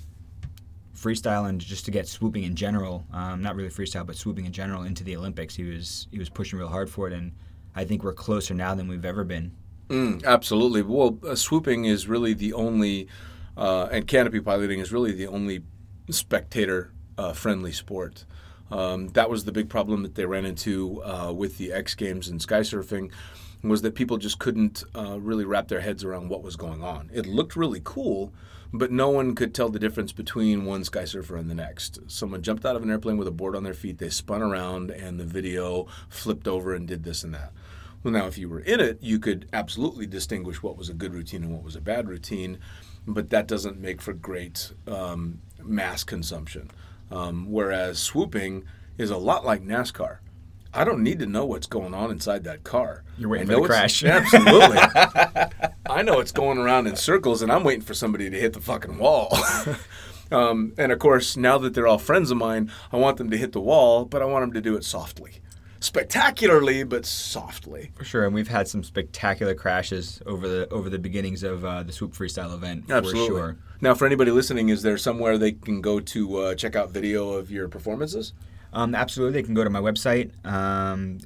[0.95, 3.07] freestyle and just to get swooping in general.
[3.13, 5.55] Um, not really freestyle, but swooping in general into the Olympics.
[5.55, 7.33] He was he was pushing real hard for it, and
[7.75, 9.53] I think we're closer now than we've ever been.
[9.89, 10.83] Mm, absolutely.
[10.83, 13.09] Well, uh, swooping is really the only,
[13.57, 15.63] uh, and canopy piloting is really the only
[16.11, 18.25] spectator uh, friendly sport.
[18.71, 22.29] Um, that was the big problem that they ran into uh, with the X Games
[22.29, 23.11] and sky surfing,
[23.63, 27.11] was that people just couldn't uh, really wrap their heads around what was going on.
[27.13, 28.33] It looked really cool,
[28.73, 31.99] but no one could tell the difference between one sky surfer and the next.
[32.07, 34.91] Someone jumped out of an airplane with a board on their feet, they spun around,
[34.91, 37.53] and the video flipped over and did this and that.
[38.03, 41.13] Well, now, if you were in it, you could absolutely distinguish what was a good
[41.13, 42.59] routine and what was a bad routine,
[43.07, 46.71] but that doesn't make for great um, mass consumption.
[47.11, 48.65] Um, whereas swooping
[48.99, 50.19] is a lot like NASCAR.
[50.73, 53.03] I don't need to know what's going on inside that car.
[53.17, 54.05] You're waiting I for the crash.
[54.05, 54.79] Absolutely.
[55.91, 58.61] I know it's going around in circles, and I'm waiting for somebody to hit the
[58.61, 59.37] fucking wall.
[60.31, 63.37] um, and of course, now that they're all friends of mine, I want them to
[63.37, 65.41] hit the wall, but I want them to do it softly.
[65.81, 67.93] Spectacularly, but softly.
[67.95, 71.85] For sure, and we've had some spectacular crashes over the over the beginnings of uh,
[71.85, 72.91] the swoop freestyle event.
[72.91, 73.29] Absolutely.
[73.29, 73.57] For sure.
[73.81, 77.31] Now, for anybody listening, is there somewhere they can go to uh, check out video
[77.31, 78.33] of your performances?
[78.73, 81.19] Um, absolutely, they can go to my website, um,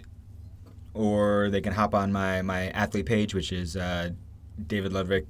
[0.95, 4.11] or they can hop on my my athlete page, which is uh,
[4.67, 5.27] David Ludwig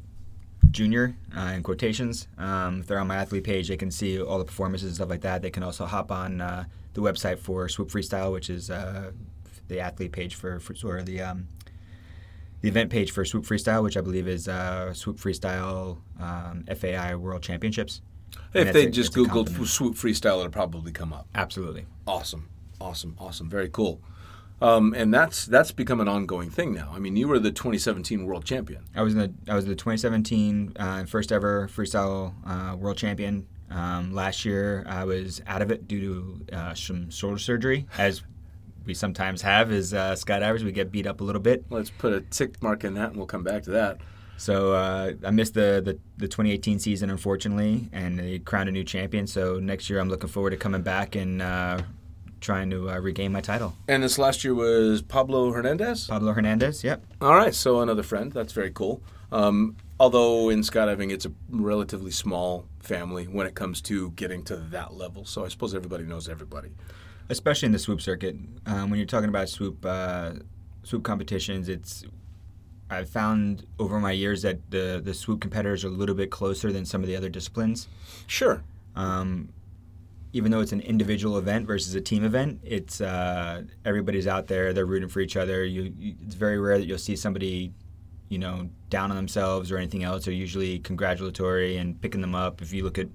[0.71, 1.07] Jr.
[1.37, 2.29] Uh, in quotations.
[2.39, 5.11] Um, if they're on my athlete page, they can see all the performances and stuff
[5.11, 5.43] like that.
[5.43, 9.13] They can also hop on uh, the website for Swoop Freestyle, which is uh,
[9.69, 11.49] the athlete page for, for or the um,
[12.61, 17.17] the event page for Swoop Freestyle, which I believe is uh, Swoop Freestyle um, FAI
[17.17, 18.01] World Championships.
[18.55, 21.27] If they just Googled swoop freestyle, it'll probably come up.
[21.35, 21.87] Absolutely.
[22.07, 22.49] Awesome,
[22.81, 23.49] awesome, awesome.
[23.49, 24.01] Very cool.
[24.61, 26.93] Um, and that's that's become an ongoing thing now.
[26.95, 28.85] I mean, you were the 2017 world champion.
[28.95, 33.47] I was in the I was the 2017 uh, first ever freestyle uh, world champion.
[33.71, 38.23] Um, last year I was out of it due to uh, some shoulder surgery, as
[38.85, 40.63] we sometimes have as uh, skydivers.
[40.63, 41.65] We get beat up a little bit.
[41.69, 43.99] Let's put a tick mark in that, and we'll come back to that.
[44.37, 48.85] So uh, I missed the, the, the 2018 season, unfortunately, and they crowned a new
[48.85, 49.27] champion.
[49.27, 51.79] So next year, I'm looking forward to coming back and uh,
[52.41, 53.75] trying to uh, regain my title.
[53.89, 56.07] And this last year was Pablo Hernandez.
[56.09, 57.05] Pablo Hernandez, yep.
[57.21, 58.33] All right, so another friend.
[58.33, 59.03] That's very cool.
[59.31, 64.57] Um, although in skydiving, it's a relatively small family when it comes to getting to
[64.57, 65.25] that level.
[65.25, 66.73] So I suppose everybody knows everybody.
[67.29, 70.33] Especially in the swoop circuit, um, when you're talking about swoop uh,
[70.83, 72.05] swoop competitions, it's
[72.93, 76.73] I've found over my years that the the swoop competitors are a little bit closer
[76.73, 77.89] than some of the other disciplines.
[78.27, 78.63] Sure.
[78.95, 79.49] Um,
[80.33, 84.73] even though it's an individual event versus a team event, it's uh, everybody's out there.
[84.73, 85.65] They're rooting for each other.
[85.65, 87.73] You, you, it's very rare that you'll see somebody,
[88.29, 90.25] you know, down on themselves or anything else.
[90.25, 92.63] They're usually congratulatory and picking them up.
[92.63, 93.09] If you look at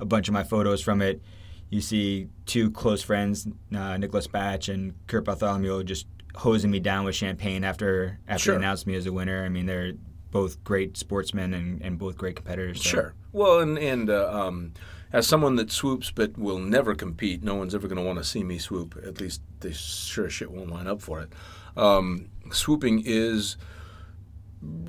[0.00, 1.22] a bunch of my photos from it,
[1.70, 7.04] you see two close friends, uh, Nicholas Batsch and Curt Bartholomew, just hosing me down
[7.04, 8.54] with champagne after after Sure.
[8.54, 9.44] they announced me as a winner.
[9.44, 9.92] I mean, they're
[10.30, 12.82] both great sportsmen and, and both great competitors.
[12.82, 13.14] so- Sure.
[13.32, 14.72] Well, and and uh, um,
[15.12, 18.24] as someone that swoops but will never compete, no one's ever going to want to
[18.24, 19.00] see me swoop.
[19.06, 21.30] At least they sure shit won't line up for it.
[21.76, 23.56] Um, swooping is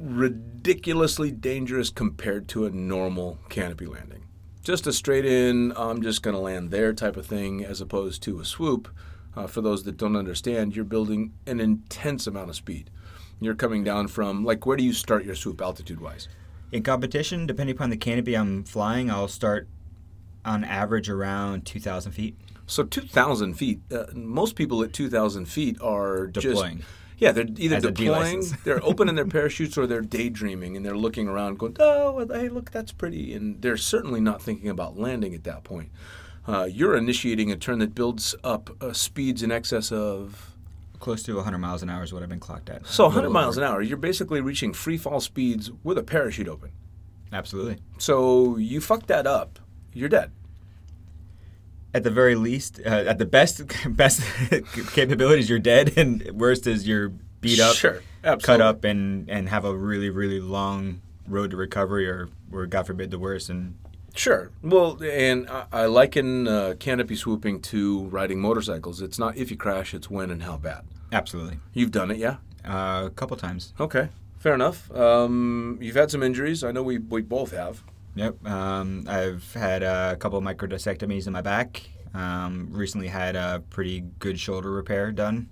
[0.02, 4.24] ridiculously dangerous compared to a normal canopy landing.
[4.64, 8.24] Just a straight in, I'm just going to land there type of thing, as opposed
[8.24, 8.88] to a swoop.
[9.36, 12.90] Uh, for those that don't understand, you're building an intense amount of speed.
[13.42, 16.30] You're coming down from, like, where do you start your swoop altitude wise?
[16.72, 19.68] In competition, depending upon the canopy I'm flying, I'll start
[20.46, 22.36] on average around 2,000 feet.
[22.68, 26.78] So 2,000 feet, uh, most people at 2,000 feet are Deploying.
[26.78, 26.90] just.
[27.18, 31.28] Yeah, they're either As deploying, they're opening their parachutes, or they're daydreaming and they're looking
[31.28, 33.34] around going, oh, hey, look, that's pretty.
[33.34, 35.92] And they're certainly not thinking about landing at that point.
[36.48, 40.52] Uh, you're initiating a turn that builds up uh, speeds in excess of.
[41.00, 42.88] Close to 100 miles an hour is what I've been clocked at.
[42.88, 43.82] So 100 miles an hour.
[43.82, 46.72] You're basically reaching free fall speeds with a parachute open.
[47.34, 47.78] Absolutely.
[47.98, 49.60] So you fuck that up,
[49.94, 50.32] you're dead.
[51.94, 54.22] At the very least, uh, at the best best
[54.94, 57.10] capabilities, you're dead, and worst is you're
[57.42, 58.02] beat up, Sure,
[58.42, 62.88] cut up, and and have a really really long road to recovery, or or God
[62.88, 63.50] forbid the worst.
[63.50, 63.78] And
[64.16, 64.50] Sure.
[64.64, 69.02] Well, and I, I liken uh, canopy swooping to riding motorcycles.
[69.02, 70.84] It's not if you crash, it's when and how bad.
[71.12, 72.38] absolutely, You've done it, yeah?
[72.66, 73.74] uh, a couple times.
[73.80, 74.90] Okay, fair enough.
[74.96, 76.64] Um, you've had some injuries.
[76.64, 77.84] I know we, we both have.
[78.16, 78.48] Yep.
[78.48, 81.82] Um, I've had a couple of microdiscectomies in my back.
[82.14, 85.50] Um, recently had a pretty good shoulder repair done.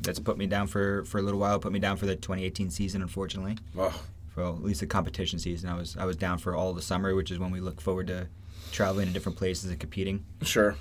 [0.00, 1.58] That's put me down for, for a little while.
[1.58, 3.58] Put me down for the 2018 season, unfortunately.
[3.78, 4.02] Oh,
[4.36, 7.14] For at least the competition season, I was I was down for all the summer,
[7.14, 8.28] which is when we look forward to
[8.70, 10.26] traveling to different places and competing.
[10.42, 10.76] sure.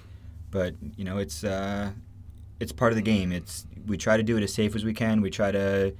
[0.51, 1.91] But you know, it's uh,
[2.59, 3.31] it's part of the game.
[3.31, 5.21] It's we try to do it as safe as we can.
[5.21, 5.93] We try to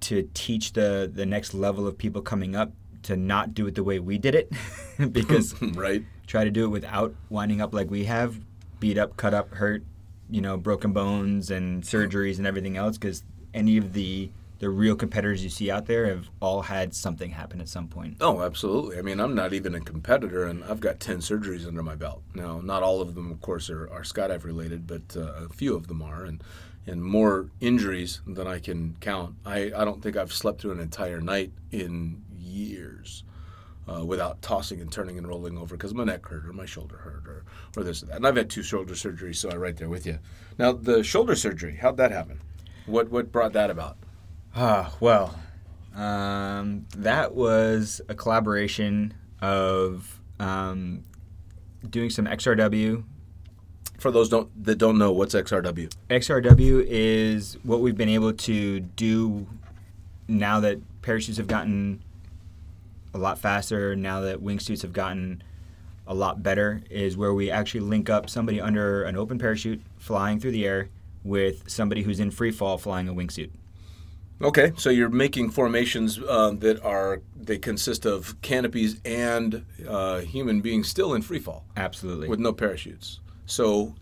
[0.00, 2.72] to teach the the next level of people coming up
[3.04, 4.52] to not do it the way we did it,
[5.12, 6.04] because right.
[6.26, 8.38] try to do it without winding up like we have,
[8.80, 9.82] beat up, cut up, hurt,
[10.28, 12.98] you know, broken bones and surgeries and everything else.
[12.98, 17.30] Because any of the the real competitors you see out there have all had something
[17.30, 18.16] happen at some point.
[18.20, 18.98] Oh, absolutely.
[18.98, 22.22] I mean, I'm not even a competitor, and I've got 10 surgeries under my belt.
[22.34, 25.76] Now, not all of them, of course, are, are skydive related, but uh, a few
[25.76, 26.42] of them are, and,
[26.86, 29.36] and more injuries than I can count.
[29.46, 33.22] I, I don't think I've slept through an entire night in years
[33.88, 36.96] uh, without tossing and turning and rolling over because my neck hurt or my shoulder
[36.96, 37.44] hurt or,
[37.76, 38.16] or this or that.
[38.16, 40.18] And I've had two shoulder surgeries, so I'm right there with you.
[40.58, 42.40] Now, the shoulder surgery, how'd that happen?
[42.86, 43.96] What, what brought that about?
[44.60, 45.38] Ah, well,
[45.94, 51.04] um, that was a collaboration of um,
[51.88, 53.04] doing some XRW.
[54.00, 55.94] For those don't that don't know, what's XRW?
[56.10, 59.46] XRW is what we've been able to do
[60.26, 62.02] now that parachutes have gotten
[63.14, 65.40] a lot faster, now that wingsuits have gotten
[66.04, 70.40] a lot better, is where we actually link up somebody under an open parachute flying
[70.40, 70.88] through the air
[71.22, 73.50] with somebody who's in free fall flying a wingsuit.
[74.40, 80.60] Okay, so you're making formations uh, that are they consist of canopies and uh, human
[80.60, 82.28] beings still in free fall Absolutely.
[82.28, 83.20] with no parachutes.
[83.46, 83.94] So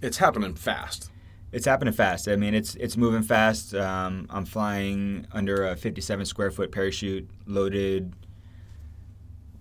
[0.00, 1.10] it's happening fast.
[1.50, 2.28] It's happening fast.
[2.28, 3.74] I mean, it's it's moving fast.
[3.74, 8.14] Um, I'm flying under a 57 square foot parachute, loaded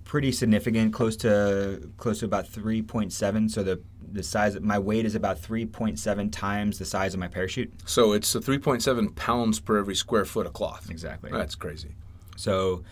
[0.03, 3.49] pretty significant, close to close to about 3.7.
[3.49, 3.81] So the
[4.13, 7.71] the size, of my weight is about 3.7 times the size of my parachute.
[7.85, 10.89] So it's a 3.7 pounds per every square foot of cloth.
[10.89, 11.31] Exactly.
[11.31, 11.95] That's crazy.
[12.35, 12.83] So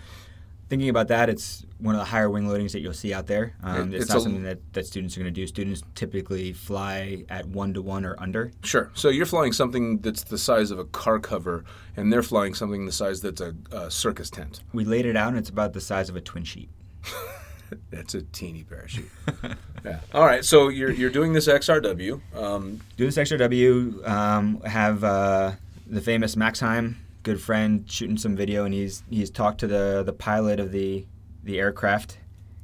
[0.69, 3.55] thinking about that, it's one of the higher wing loadings that you'll see out there.
[3.63, 5.47] Um, it's, it's not a- something that, that students are going to do.
[5.47, 8.51] Students typically fly at one to one or under.
[8.63, 8.91] Sure.
[8.93, 11.63] So you're flying something that's the size of a car cover,
[11.95, 14.61] and they're flying something the size that's a, a circus tent.
[14.73, 16.69] We laid it out, and it's about the size of a twin sheet.
[17.89, 19.09] That's a teeny parachute.
[19.85, 19.99] yeah.
[20.13, 20.43] All right.
[20.43, 22.21] So you're you're doing this XRW.
[22.35, 24.07] Um, Do this XRW.
[24.07, 25.53] Um, have uh,
[25.85, 30.03] the famous Max Haim, good friend, shooting some video, and he's he's talked to the
[30.05, 31.05] the pilot of the
[31.43, 32.17] the aircraft,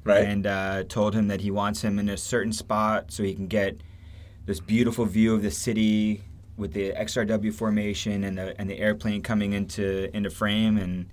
[0.03, 0.25] right.
[0.25, 3.47] and uh, told him that he wants him in a certain spot so he can
[3.47, 3.81] get
[4.45, 6.21] this beautiful view of the city
[6.57, 11.07] with the XRW formation and the and the airplane coming into into frame and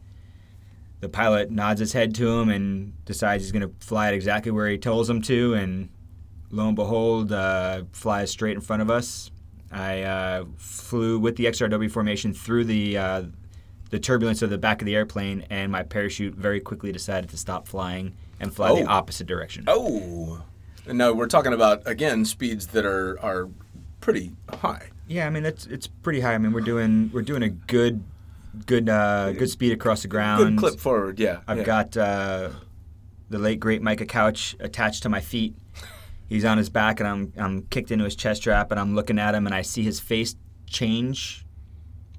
[1.01, 4.53] the pilot nods his head to him and decides he's going to fly it exactly
[4.53, 5.89] where he tells him to and
[6.51, 9.31] lo and behold uh, flies straight in front of us
[9.73, 13.23] I uh, flew with the XRW formation through the uh,
[13.91, 17.37] the turbulence of the back of the airplane and my parachute very quickly decided to
[17.37, 18.89] stop flying and fly the Oh.
[18.93, 20.43] opposite direction oh.
[20.91, 23.49] no, we're talking about again speeds that are are
[24.01, 24.89] pretty high.
[25.07, 26.35] Yeah, I mean it's it's pretty high.
[26.35, 28.03] I mean we're doing we're doing a good
[28.67, 30.45] good uh, good speed across the ground.
[30.45, 31.19] Good clip forward.
[31.19, 31.41] Yeah.
[31.47, 31.65] I've yeah.
[31.65, 32.51] got uh,
[33.29, 35.55] the late great Micah Couch attached to my feet.
[36.29, 39.19] He's on his back and I'm I'm kicked into his chest strap and I'm looking
[39.19, 40.37] at him and I see his face
[40.67, 41.45] change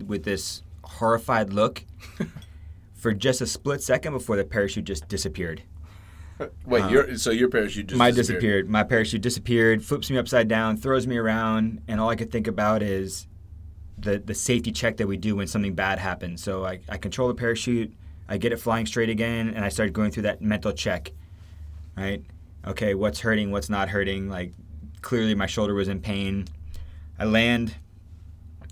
[0.05, 1.85] with this horrified look
[2.93, 5.63] for just a split second before the parachute just disappeared.
[6.65, 6.89] Wait.
[6.89, 8.41] your so your parachute just My disappeared.
[8.41, 8.69] disappeared.
[8.69, 12.47] My parachute disappeared, flips me upside down, throws me around, and all I could think
[12.47, 13.27] about is
[14.01, 16.43] the the safety check that we do when something bad happens.
[16.43, 17.93] So I, I control the parachute,
[18.27, 21.11] I get it flying straight again, and I started going through that mental check.
[21.95, 22.23] Right?
[22.65, 24.29] Okay, what's hurting, what's not hurting?
[24.29, 24.53] Like
[25.01, 26.47] clearly my shoulder was in pain.
[27.19, 27.75] I land,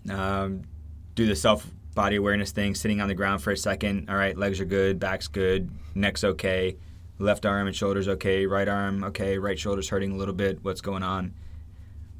[0.10, 0.64] um,
[1.16, 4.10] do the self body awareness thing, sitting on the ground for a second.
[4.10, 6.78] All right, legs are good, back's good, neck's okay,
[7.20, 10.60] left arm and shoulders okay, right arm okay, right shoulder's hurting a little bit.
[10.64, 11.34] What's going on?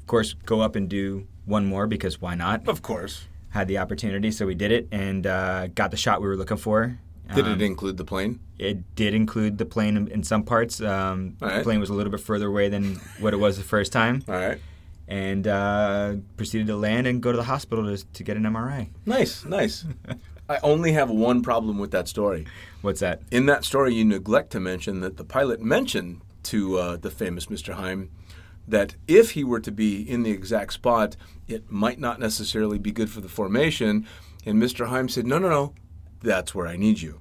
[0.00, 2.68] Of course, go up and do one more because why not?
[2.68, 3.24] Of course.
[3.50, 6.56] Had the opportunity, so we did it and uh, got the shot we were looking
[6.56, 6.98] for.
[7.34, 8.40] Did Um, it include the plane?
[8.58, 10.80] it did include the plane in, in some parts.
[10.80, 11.58] Um, right.
[11.58, 14.22] The plane was a little bit further away than what it was the first time,
[14.28, 14.58] All right.
[15.08, 18.88] and uh, proceeded to land and go to the hospital to, to get an MRI.
[19.06, 19.44] Nice.
[19.44, 19.84] Nice.
[20.48, 22.46] I only have one problem with that story.
[22.82, 23.22] What's that?
[23.30, 27.46] In that story, you neglect to mention that the pilot mentioned to uh, the famous
[27.46, 27.74] Mr.
[27.74, 28.10] Haim
[28.70, 31.16] that if he were to be in the exact spot,
[31.48, 34.06] it might not necessarily be good for the formation.
[34.46, 34.88] And Mr.
[34.88, 35.74] Haim said, "No, no, no,
[36.22, 37.20] that's where I need you."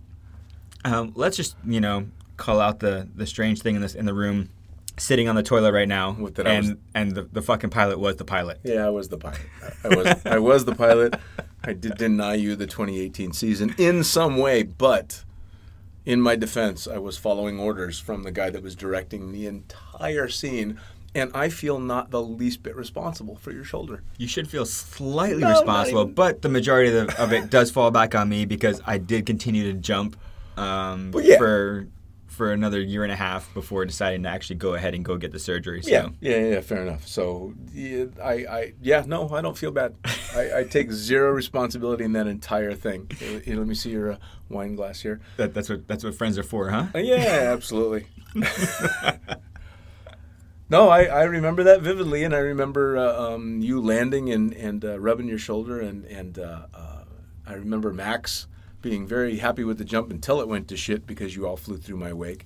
[0.86, 2.08] Um, let's just you know
[2.38, 4.50] call out the the strange thing in this in the room,
[4.98, 6.16] sitting on the toilet right now,
[6.48, 8.60] and was- and the, the fucking pilot was the pilot.
[8.64, 9.42] Yeah, I was the pilot.
[9.84, 11.16] I was I was the pilot.
[11.64, 15.26] I did deny you the 2018 season in some way, but
[16.06, 20.30] in my defense, I was following orders from the guy that was directing the entire
[20.30, 20.80] scene,
[21.16, 24.04] and I feel not the least bit responsible for your shoulder.
[24.18, 26.14] You should feel slightly No, responsible, even.
[26.14, 29.26] but the majority of, the, of it does fall back on me because I did
[29.26, 30.18] continue to jump
[30.58, 31.38] um, yeah.
[31.38, 31.88] for
[32.28, 35.34] for another year and a half before deciding to actually go ahead and go get
[35.34, 35.84] the surgery.
[35.84, 35.90] So.
[35.90, 36.62] Yeah, yeah, yeah.
[36.62, 37.06] Fair enough.
[37.06, 39.96] So, yeah, I, I, yeah, no, I don't feel bad.
[40.34, 43.12] I, I take zero responsibility in that entire thing.
[43.18, 44.18] Here, here, let me see your uh,
[44.48, 45.20] wine glass here.
[45.36, 46.86] That, that's what that's what friends are for, huh?
[46.96, 48.06] Uh, Yeah, absolutely.
[50.70, 54.84] no, I, I remember that vividly, and I remember uh, um, you landing and and
[54.86, 57.04] uh, rubbing your shoulder, and and uh, uh,
[57.48, 58.48] I remember Max
[58.82, 61.78] being very happy with the jump until it went to shit because you all flew
[61.78, 62.46] through my wake.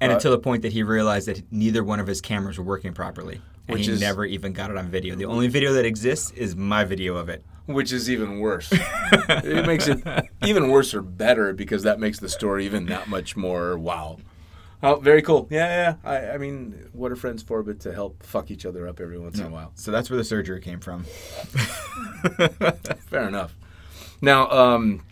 [0.00, 2.64] And Uh, until the point that he realized that neither one of his cameras were
[2.64, 3.40] working properly.
[3.68, 5.14] And Which he is- never even got it on video.
[5.14, 7.44] The only video that exists is my video of it.
[7.66, 8.68] which is even worse.
[9.28, 10.02] it makes it
[10.44, 14.18] even worse or better because that makes the story even that much more wow.
[14.82, 15.46] Oh, very cool.
[15.50, 16.10] Yeah, yeah.
[16.10, 19.18] I, I mean, what are friends for but to help fuck each other up every
[19.18, 19.72] once in a while?
[19.74, 21.04] So that's where the surgery came from.
[23.08, 23.54] Fair enough.
[24.22, 25.02] Now, um,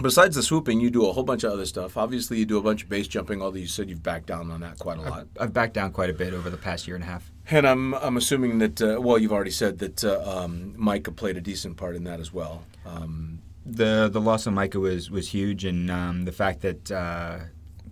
[0.00, 1.96] besides the swooping, you do a whole bunch of other stuff.
[1.96, 4.60] Obviously, you do a bunch of base jumping, although you said you've backed down on
[4.60, 5.26] that quite a lot.
[5.40, 7.30] I've backed down quite a bit over the past year and a half.
[7.50, 11.36] And I'm, I'm assuming that, uh, well, you've already said that uh, um, Micah played
[11.36, 12.64] a decent part in that as well.
[12.84, 17.38] Um, The the loss of Micah was was huge, and um, the fact that uh,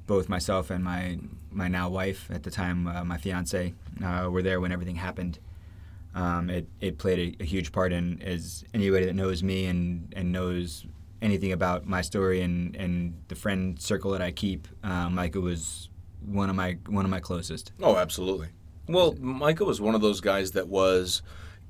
[0.07, 1.19] both myself and my
[1.51, 5.39] my now wife at the time, uh, my fiance, uh, were there when everything happened.
[6.15, 10.13] Um, it it played a, a huge part in as anybody that knows me and
[10.17, 10.87] and knows
[11.23, 14.69] anything about my story and and the friend circle that I keep.
[14.83, 15.89] Uh, Micah was
[16.25, 17.73] one of my one of my closest.
[17.83, 18.49] Oh, absolutely.
[18.89, 21.23] Well, Micah was one of those guys that was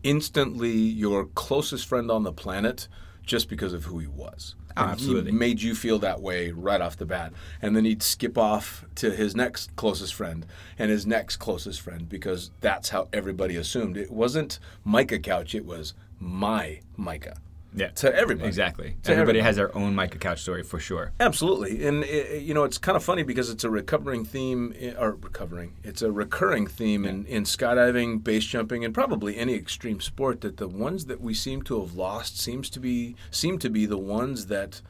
[0.03, 2.89] instantly your closest friend on the planet
[3.25, 4.55] just because of who he was.
[4.77, 5.31] And absolutely.
[5.31, 7.33] He made you feel that way right off the bat.
[7.63, 10.47] And then he'd skip off to his next closest friend
[10.79, 13.97] and his next closest friend because that's how everybody assumed.
[13.97, 17.37] It wasn't Micah Couch, it was my Micah.
[17.77, 17.89] Yeah.
[17.89, 18.47] To everybody.
[18.47, 18.97] Exactly.
[19.03, 19.41] To Everybody everybody.
[19.41, 21.13] has their own Micah Couch story for sure.
[21.19, 25.13] Absolutely, and it, you know it's kind of funny because it's a recovering theme, or
[25.13, 25.75] recovering.
[25.83, 30.41] It's a recurring theme in, in skydiving, base jumping, and probably any extreme sport.
[30.43, 33.87] That the ones that we seem to have lost seems to be seem to be
[33.87, 34.81] the ones that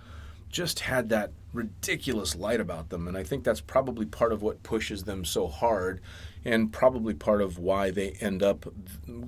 [0.51, 4.62] just had that ridiculous light about them, and I think that's probably part of what
[4.62, 6.01] pushes them so hard,
[6.45, 8.66] and probably part of why they end up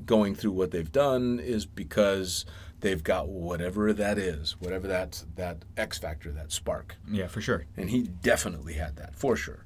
[0.04, 2.44] going through what they've done is because
[2.80, 7.66] they've got whatever that is, whatever that that X factor, that spark, Yeah, for sure.
[7.76, 9.64] and he definitely had that for sure.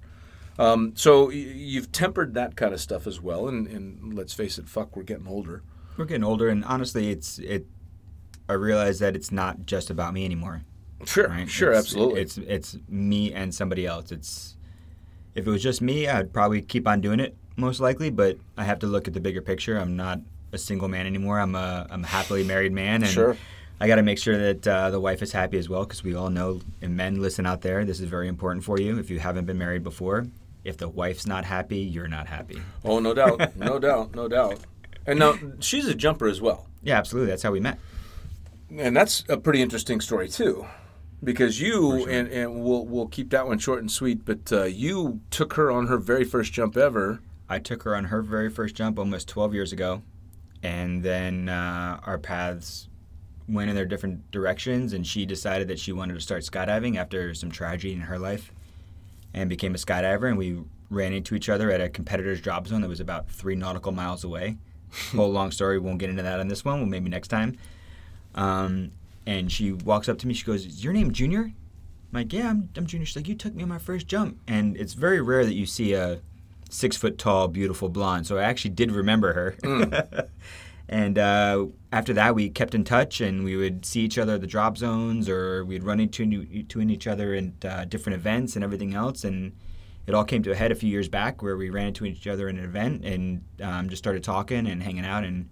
[0.58, 4.68] Um, so you've tempered that kind of stuff as well, and, and let's face it,
[4.68, 5.62] fuck, we're getting older.
[5.96, 7.66] We're getting older, and honestly, it's it.
[8.48, 10.62] I realize that it's not just about me anymore.
[11.06, 11.48] Sure, Right?
[11.48, 12.20] sure, It's- absolutely.
[12.20, 14.12] It's it's me and somebody else.
[14.12, 14.56] It's
[15.34, 18.10] if it was just me, I'd probably keep on doing it most likely.
[18.10, 19.78] But I have to look at the bigger picture.
[19.78, 20.20] I'm not
[20.52, 21.38] a single man anymore.
[21.40, 23.36] I'm a I'm a happily married man, and Sure.
[23.80, 25.84] I got to make sure that uh, the wife is happy as well.
[25.84, 28.98] Because we all know, and men listen out there, this is very important for you.
[28.98, 30.26] If you haven't been married before,
[30.64, 32.60] if the wife's not happy, you're not happy.
[32.84, 34.58] oh, no doubt, no doubt, no doubt.
[35.06, 36.66] And now she's a jumper as well.
[36.82, 37.30] Yeah, absolutely.
[37.30, 37.78] That's how we met.
[38.76, 40.66] And that's a pretty interesting story too,
[41.24, 42.10] because you sure.
[42.10, 44.24] and and we'll we'll keep that one short and sweet.
[44.24, 47.20] But uh, you took her on her very first jump ever.
[47.48, 50.02] I took her on her very first jump almost 12 years ago,
[50.62, 52.88] and then uh, our paths
[53.48, 57.34] went in their different directions, and she decided that she wanted to start skydiving after
[57.34, 58.52] some tragedy in her life,
[59.34, 60.28] and became a skydiver.
[60.28, 63.54] And we ran into each other at a competitor's drop zone that was about three
[63.54, 64.56] nautical miles away.
[65.12, 65.78] Whole long story.
[65.78, 66.80] Won't get into that on this one.
[66.80, 67.56] Well, maybe next time.
[68.34, 68.92] Um,
[69.26, 70.34] and she walks up to me.
[70.34, 71.54] She goes, "Is your name Junior?" I'm
[72.12, 74.76] like, "Yeah, I'm, I'm Junior." She's like, "You took me on my first jump." And
[74.76, 76.20] it's very rare that you see a
[76.70, 78.26] six foot tall, beautiful blonde.
[78.26, 80.28] So I actually did remember her.
[80.88, 84.40] and uh, after that, we kept in touch, and we would see each other at
[84.40, 88.64] the drop zones, or we'd run into to each other at uh, different events and
[88.64, 89.24] everything else.
[89.24, 89.56] And
[90.06, 92.26] it all came to a head a few years back, where we ran into each
[92.26, 95.24] other in an event and um, just started talking and hanging out.
[95.24, 95.48] And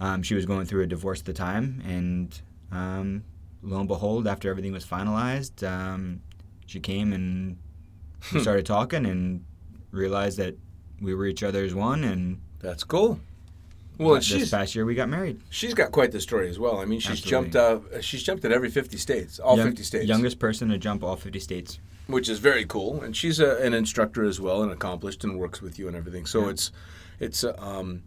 [0.00, 2.40] um, she was going through a divorce at the time, and
[2.72, 3.24] um,
[3.62, 6.22] lo and behold, after everything was finalized, um,
[6.66, 7.58] she came and
[8.32, 9.44] we started talking and
[9.90, 10.56] realized that
[11.00, 12.04] we were each other's one.
[12.04, 13.20] And That's cool.
[13.98, 15.40] Well, this she's past year we got married.
[15.50, 16.78] she's got quite the story as well.
[16.78, 17.50] I mean, she's Absolutely.
[17.50, 20.78] jumped uh, she's jumped at every fifty states, all Young- fifty states, Youngest person to
[20.78, 21.78] jump all 50 states.
[22.06, 23.02] which is very cool.
[23.02, 26.24] And she's a, an instructor as well, and accomplished, and works with you and everything.
[26.24, 26.50] So Yeah.
[26.50, 26.72] it's
[27.18, 28.02] it's uh, um,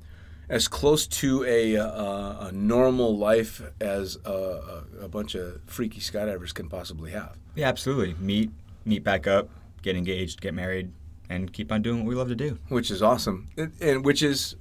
[0.49, 5.99] as close to a, uh, a normal life as a, a, a bunch of freaky
[6.01, 7.37] skydivers can possibly have.
[7.55, 8.15] Yeah, absolutely.
[8.19, 8.49] Meet,
[8.83, 9.47] meet back up,
[9.83, 10.91] get engaged, get married,
[11.29, 12.57] and keep on doing what we love to do.
[12.69, 14.55] which is awesome, and, and which is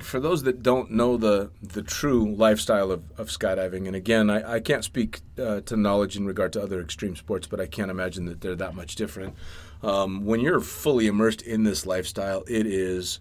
[0.00, 3.86] for those that don't know the the true lifestyle of, of skydiving.
[3.86, 7.46] And again, I, I can't speak uh, to knowledge in regard to other extreme sports,
[7.46, 9.34] but I can't imagine that they're that much different.
[9.82, 13.20] Um, when you're fully immersed in this lifestyle, it is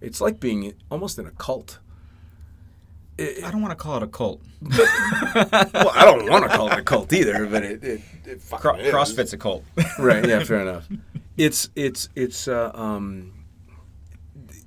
[0.00, 1.78] it's like being almost in a cult.
[3.16, 4.40] It- I don't want to call it a cult.
[4.60, 8.76] well, I don't want to call it a cult either, but it, it, it Cro-
[8.76, 8.92] is.
[8.92, 9.64] CrossFit's a cult.
[9.98, 10.86] right yeah fair enough
[11.36, 13.44] it's it's it's uh, um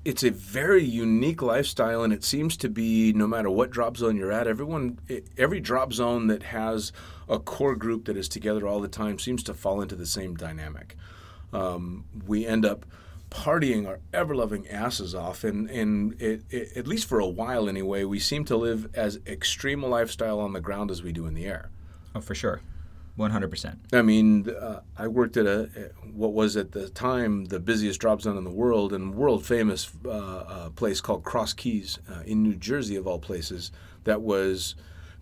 [0.04, 4.16] it's a very unique lifestyle and it seems to be no matter what drop zone
[4.16, 5.00] you're at everyone
[5.38, 6.92] every drop zone that has
[7.28, 10.36] a core group that is together all the time seems to fall into the same
[10.36, 10.96] dynamic
[11.54, 12.86] um, we end up
[13.30, 18.04] partying our ever-loving asses off and, and it, it, at least for a while anyway
[18.06, 21.34] we seem to live as extreme a lifestyle on the ground as we do in
[21.34, 21.70] the air
[22.16, 22.62] oh, for sure.
[23.18, 23.78] 100%.
[23.94, 28.22] I mean, uh, I worked at a what was at the time the busiest drop
[28.22, 32.44] zone in the world and world famous uh, uh, place called Cross Keys uh, in
[32.44, 33.72] New Jersey of all places.
[34.04, 34.76] That was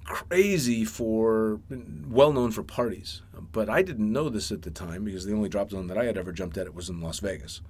[0.03, 1.59] crazy for
[2.07, 3.21] well known for parties,
[3.51, 6.05] but I didn't know this at the time because the only drop zone that I
[6.05, 7.61] had ever jumped at it was in Las Vegas.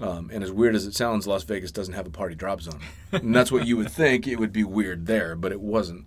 [0.00, 2.80] Um, and as weird as it sounds, Las Vegas doesn't have a party drop zone,
[3.12, 6.06] and that's what you would think it would be weird there, but it wasn't.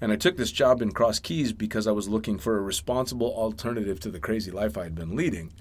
[0.00, 3.34] And I took this job in Cross Keys because I was looking for a responsible
[3.34, 5.52] alternative to the crazy life I had been leading.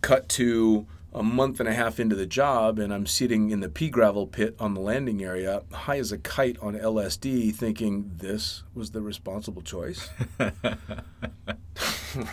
[0.00, 3.68] Cut to a month and a half into the job, and I'm sitting in the
[3.68, 8.62] pea gravel pit on the landing area, high as a kite on LSD, thinking this
[8.74, 10.08] was the responsible choice.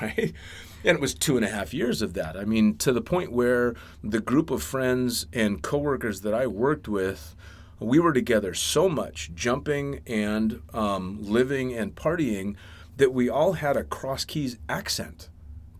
[0.01, 0.33] right?
[0.83, 2.37] And it was two and a half years of that.
[2.37, 6.87] I mean, to the point where the group of friends and coworkers that I worked
[6.87, 7.35] with
[7.79, 12.55] we were together so much, jumping and um, living and partying,
[12.97, 15.29] that we all had a Cross Keys accent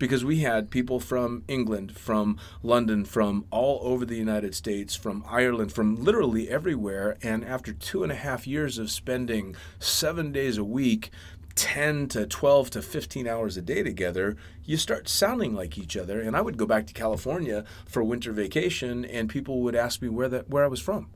[0.00, 5.22] because we had people from England, from London, from all over the United States, from
[5.28, 7.18] Ireland, from literally everywhere.
[7.22, 11.10] And after two and a half years of spending seven days a week,
[11.54, 16.18] 10 to 12 to 15 hours a day together, you start sounding like each other.
[16.18, 20.08] And I would go back to California for winter vacation, and people would ask me
[20.08, 21.10] where that where I was from.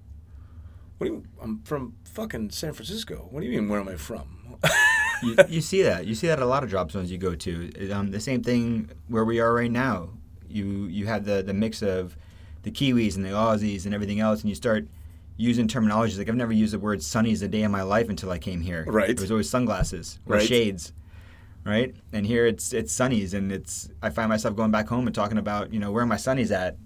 [0.99, 1.25] What do you?
[1.43, 3.27] I'm from fucking San Francisco.
[3.31, 3.69] What do you mean?
[3.69, 4.57] Where am I from?
[5.23, 6.07] you, you see that.
[6.07, 7.91] You see that at a lot of drop zones you go to.
[7.91, 10.11] Um, the same thing where we are right now.
[10.49, 12.17] You you have the the mix of
[12.63, 14.87] the Kiwis and the Aussies and everything else, and you start
[15.37, 18.31] using terminologies like I've never used the word "sunnies" a day in my life until
[18.31, 18.85] I came here.
[18.87, 19.11] Right.
[19.11, 20.47] It was always sunglasses or Right.
[20.47, 20.93] shades.
[21.65, 21.95] Right.
[22.13, 25.39] And here it's it's sunnies, and it's I find myself going back home and talking
[25.39, 26.77] about you know where are my sunnies at.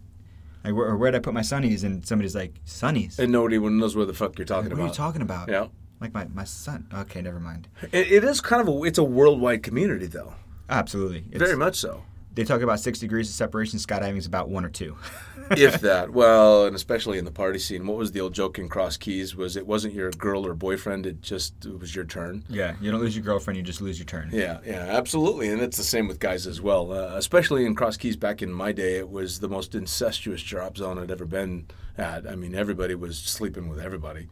[0.68, 1.82] Like, where, or where did I put my sunnies?
[1.82, 3.18] And somebody's like, sunnies.
[3.18, 4.78] and nobody even knows where the fuck you're talking about.
[4.80, 5.48] what are you talking about?
[5.48, 5.68] yeah.
[5.98, 6.86] Like my, my son.
[6.92, 7.68] Okay, never mind.
[7.90, 10.34] It, it is kind of a it's a worldwide community though.
[10.68, 11.24] Absolutely.
[11.30, 12.02] It's, Very much so.
[12.38, 13.80] They talk about six degrees of separation.
[13.80, 14.96] Skydiving is about one or two.
[15.50, 16.12] if that.
[16.12, 17.84] Well, and especially in the party scene.
[17.84, 19.34] What was the old joke in Cross Keys?
[19.34, 21.04] Was it wasn't your girl or boyfriend?
[21.04, 22.44] It just it was your turn.
[22.48, 24.30] yeah, you don't lose your girlfriend, you just lose your turn.
[24.32, 26.92] Yeah, yeah, absolutely, and it's the same with guys as well.
[26.92, 30.76] Uh, especially in Cross Keys back in my day, it was the most incestuous drop
[30.76, 31.66] zone I'd ever been
[31.96, 32.24] at.
[32.24, 34.28] I mean, everybody was sleeping with everybody.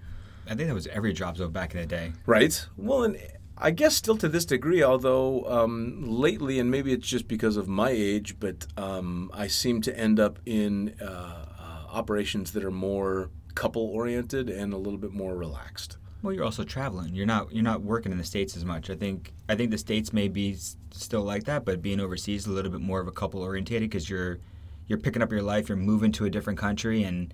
[0.47, 2.13] I think that was every drop zone back in the day.
[2.25, 2.65] Right.
[2.77, 3.19] Well, and
[3.59, 7.69] I guess still to this degree, although um, lately, and maybe it's just because of
[7.69, 12.71] my age, but um, I seem to end up in uh, uh, operations that are
[12.71, 15.97] more couple oriented and a little bit more relaxed.
[16.23, 17.15] Well, you're also traveling.
[17.15, 18.91] You're not you're not working in the states as much.
[18.91, 20.57] I think I think the states may be
[20.91, 23.83] still like that, but being overseas is a little bit more of a couple oriented
[23.83, 24.39] because you're
[24.87, 25.69] you're picking up your life.
[25.69, 27.33] You're moving to a different country, and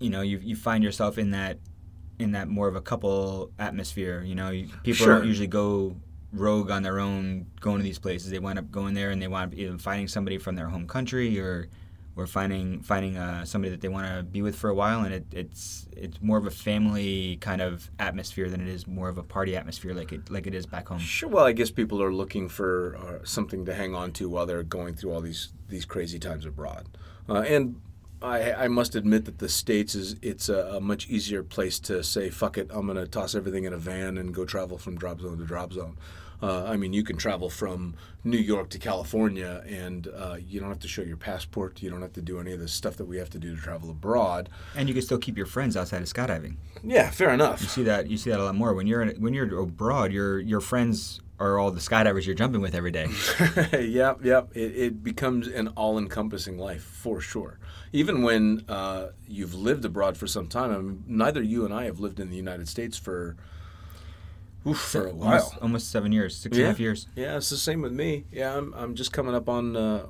[0.00, 1.58] you know you you find yourself in that
[2.18, 4.22] in that more of a couple atmosphere.
[4.24, 4.50] You know,
[4.82, 5.18] people Sure.
[5.18, 5.96] don't usually go
[6.32, 8.30] rogue on their own going to these places.
[8.30, 10.86] They wind up going there and they wind up either finding somebody from their home
[10.86, 11.68] country or
[12.16, 15.02] or finding finding uh, somebody that they want to be with for a while.
[15.02, 19.08] And it, it's it's more of a family kind of atmosphere than it is more
[19.08, 20.98] of a party atmosphere like it like it is back home.
[21.00, 21.28] Sure.
[21.28, 24.62] Well, I guess people are looking for uh, something to hang on to while they're
[24.62, 26.86] going through all these these crazy times abroad,
[27.28, 27.80] uh, and.
[28.24, 32.02] I, I must admit that the states is it's a, a much easier place to
[32.02, 35.20] say fuck it I'm gonna toss everything in a van and go travel from drop
[35.20, 35.96] zone to drop zone.
[36.42, 37.94] Uh, I mean you can travel from
[38.24, 41.82] New York to California and uh, you don't have to show your passport.
[41.82, 43.60] You don't have to do any of the stuff that we have to do to
[43.60, 44.48] travel abroad.
[44.74, 46.56] And you can still keep your friends outside of skydiving.
[46.82, 47.60] Yeah, fair enough.
[47.60, 50.12] You see that you see that a lot more when you're in, when you're abroad.
[50.12, 53.08] Your your friends are all the skydivers you're jumping with every day.
[53.72, 54.50] yep, yep.
[54.54, 57.58] It, it becomes an all-encompassing life for sure.
[57.92, 60.72] Even when uh, you've lived abroad for some time.
[60.72, 63.36] I mean, neither you and I have lived in the United States for
[64.66, 65.32] oof, for a while.
[65.32, 67.08] Almost, almost seven years, six and a half years.
[67.16, 68.24] Yeah, it's the same with me.
[68.32, 69.76] Yeah, I'm, I'm just coming up on.
[69.76, 70.06] Uh,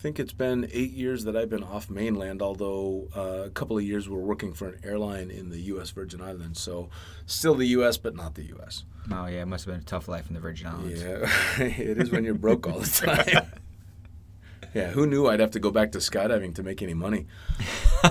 [0.00, 2.40] think it's been eight years that I've been off mainland.
[2.40, 5.90] Although uh, a couple of years we're working for an airline in the U.S.
[5.90, 6.88] Virgin Islands, so
[7.26, 7.98] still the U.S.
[7.98, 8.84] but not the U.S.
[9.12, 11.02] Oh yeah, it must have been a tough life in the Virgin Islands.
[11.02, 11.30] Yeah,
[11.64, 12.86] it is when you're broke all the
[13.34, 13.46] time.
[14.74, 17.26] yeah, who knew I'd have to go back to skydiving to make any money?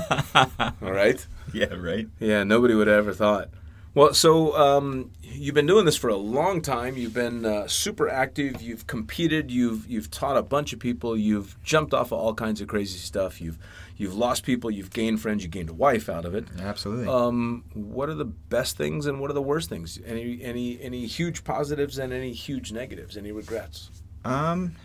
[0.81, 1.25] All right.
[1.53, 2.07] yeah, right.
[2.19, 3.49] Yeah, nobody would have ever thought.
[3.95, 6.95] Well, so um, you've been doing this for a long time.
[6.95, 8.61] You've been uh, super active.
[8.61, 9.49] You've competed.
[9.49, 11.17] You've you've taught a bunch of people.
[11.17, 13.41] You've jumped off of all kinds of crazy stuff.
[13.41, 13.57] You've
[13.97, 14.69] you've lost people.
[14.69, 15.43] You've gained friends.
[15.43, 16.45] You gained a wife out of it.
[16.59, 17.07] Absolutely.
[17.07, 19.99] Um, what are the best things and what are the worst things?
[20.05, 23.17] Any any any huge positives and any huge negatives?
[23.17, 23.89] Any regrets?
[24.23, 24.75] Um,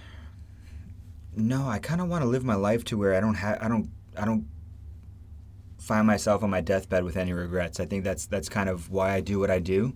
[1.36, 3.68] no, I kind of want to live my life to where I don't have, I
[3.68, 4.46] don't, I don't
[5.84, 7.78] find myself on my deathbed with any regrets.
[7.78, 9.94] I think that's that's kind of why I do what I do.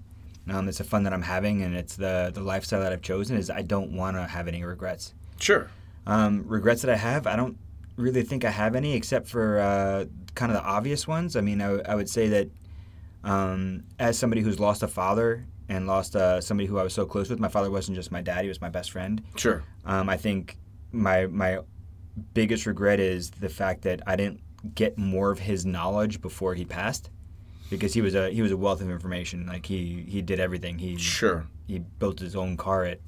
[0.50, 3.36] Um, it's the fun that I'm having, and it's the the lifestyle that I've chosen.
[3.36, 5.14] Is I don't want to have any regrets.
[5.40, 5.70] Sure.
[6.06, 7.58] Um, regrets that I have, I don't
[7.96, 11.36] really think I have any, except for uh, kind of the obvious ones.
[11.36, 12.48] I mean, I, w- I would say that
[13.24, 17.04] um, as somebody who's lost a father and lost uh, somebody who I was so
[17.04, 19.22] close with, my father wasn't just my dad; he was my best friend.
[19.36, 19.62] Sure.
[19.84, 20.56] Um, I think
[20.92, 21.58] my my
[22.34, 24.40] biggest regret is the fact that I didn't
[24.74, 27.10] get more of his knowledge before he passed,
[27.70, 29.46] because he was a he was a wealth of information.
[29.46, 30.78] Like he he did everything.
[30.78, 31.46] He Sure.
[31.66, 33.00] he built his own car at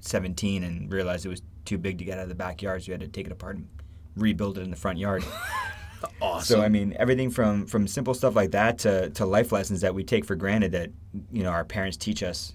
[0.00, 2.92] 17 and realized it was too big to get out of the backyard, so he
[2.92, 3.68] had to take it apart and
[4.16, 5.24] rebuild it in the front yard.
[5.24, 6.56] Awesome.
[6.58, 9.94] So I mean, everything from from simple stuff like that to to life lessons that
[9.94, 10.90] we take for granted that
[11.32, 12.54] you know our parents teach us.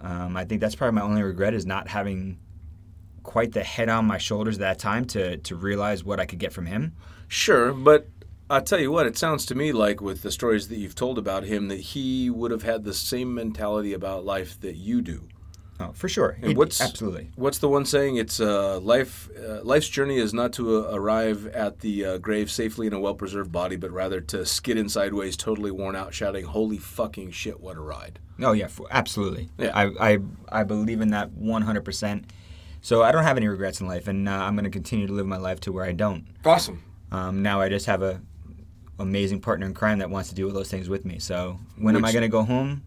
[0.00, 2.38] Um, I think that's probably my only regret is not having
[3.22, 6.38] quite the head on my shoulders at that time to to realize what I could
[6.38, 6.92] get from him.
[7.28, 8.08] Sure, but
[8.48, 11.18] I'll tell you what, it sounds to me like with the stories that you've told
[11.18, 15.28] about him that he would have had the same mentality about life that you do.
[15.78, 16.36] Oh, for sure.
[16.42, 17.30] And It- what's absolutely?
[17.36, 18.16] What's the one saying?
[18.16, 19.30] It's uh, life.
[19.38, 23.00] Uh, life's journey is not to uh, arrive at the uh, grave safely in a
[23.00, 27.60] well-preserved body, but rather to skid in sideways, totally worn out, shouting, "Holy fucking shit,
[27.60, 29.48] what a ride!" Oh yeah, f- absolutely.
[29.56, 29.70] Yeah.
[29.74, 30.18] I, I
[30.50, 31.82] I believe in that 100.
[31.82, 32.24] percent
[32.82, 35.12] So I don't have any regrets in life, and uh, I'm going to continue to
[35.12, 36.26] live my life to where I don't.
[36.44, 36.82] Awesome.
[37.12, 38.20] Um, now I just have a
[38.98, 41.18] amazing partner in crime that wants to do all those things with me.
[41.18, 42.82] So when am I going to go home?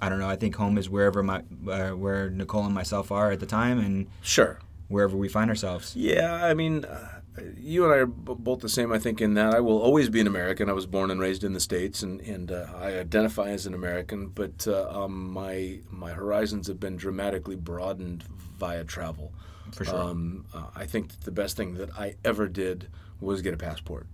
[0.00, 0.28] I don't know.
[0.28, 3.78] I think home is wherever my uh, where Nicole and myself are at the time,
[3.78, 4.60] and Sure.
[4.88, 5.96] wherever we find ourselves.
[5.96, 7.20] Yeah, I mean, uh,
[7.56, 8.92] you and I are b- both the same.
[8.92, 10.68] I think in that I will always be an American.
[10.70, 13.74] I was born and raised in the states, and and uh, I identify as an
[13.74, 14.28] American.
[14.28, 18.24] But uh, um, my my horizons have been dramatically broadened
[18.58, 19.32] via travel.
[19.72, 19.96] For sure.
[19.96, 22.88] Um, uh, I think that the best thing that I ever did
[23.20, 24.06] was get a passport.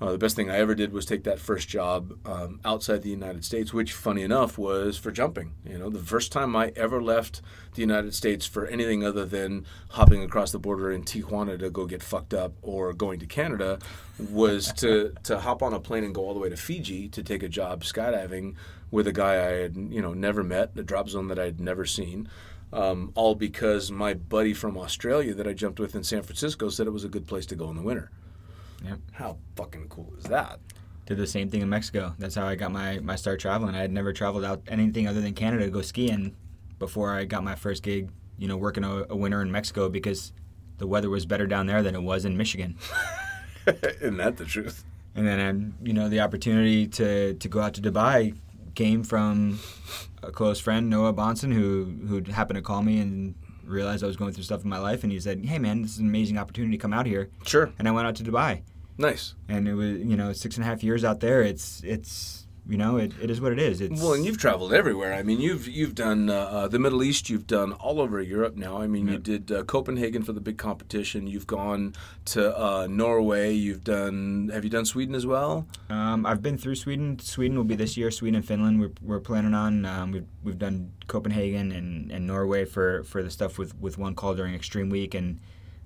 [0.00, 3.10] Uh, the best thing I ever did was take that first job um, outside the
[3.10, 5.52] United States, which, funny enough, was for jumping.
[5.64, 7.40] You know, the first time I ever left
[7.74, 11.86] the United States for anything other than hopping across the border in Tijuana to go
[11.86, 13.78] get fucked up or going to Canada
[14.18, 17.22] was to, to hop on a plane and go all the way to Fiji to
[17.22, 18.56] take a job skydiving
[18.90, 21.60] with a guy I had, you know, never met, a drop zone that I had
[21.60, 22.28] never seen.
[22.74, 26.88] Um, all because my buddy from Australia that I jumped with in San Francisco said
[26.88, 28.10] it was a good place to go in the winter.
[28.84, 28.98] Yep.
[29.12, 30.58] How fucking cool is that?
[31.06, 32.14] Did the same thing in Mexico.
[32.18, 33.76] That's how I got my, my start traveling.
[33.76, 36.34] I had never traveled out anything other than Canada to go skiing
[36.78, 40.32] before I got my first gig, you know, working a, a winter in Mexico because
[40.78, 42.76] the weather was better down there than it was in Michigan.
[43.66, 44.84] Isn't that the truth?
[45.14, 48.34] And then, um, you know, the opportunity to, to go out to Dubai
[48.74, 49.60] came from
[50.26, 54.16] a close friend, Noah Bahnson, who, who happened to call me and realized I was
[54.16, 55.02] going through stuff in my life.
[55.02, 57.30] And he said, hey, man, this is an amazing opportunity to come out here.
[57.44, 57.72] Sure.
[57.78, 58.62] And I went out to Dubai.
[58.98, 59.34] Nice.
[59.48, 61.42] And it was, you know, six and a half years out there.
[61.42, 63.80] It's, it's you know, it, it is what it is.
[63.82, 65.12] It's, Well, and you've traveled everywhere.
[65.12, 67.28] I mean, you've you've done uh, uh, the Middle East.
[67.28, 68.80] You've done all over Europe now.
[68.80, 71.26] I mean, you did uh, Copenhagen for the big competition.
[71.26, 71.94] You've gone
[72.26, 73.52] to uh, Norway.
[73.52, 74.50] You've done.
[74.52, 75.66] Have you done Sweden as well?
[75.90, 77.18] Um, I've been through Sweden.
[77.18, 78.10] Sweden will be this year.
[78.10, 78.80] Sweden and Finland.
[78.80, 79.84] We're, we're planning on.
[79.84, 84.14] Um, we've, we've done Copenhagen and, and Norway for, for the stuff with, with one
[84.14, 85.38] call during Extreme Week, and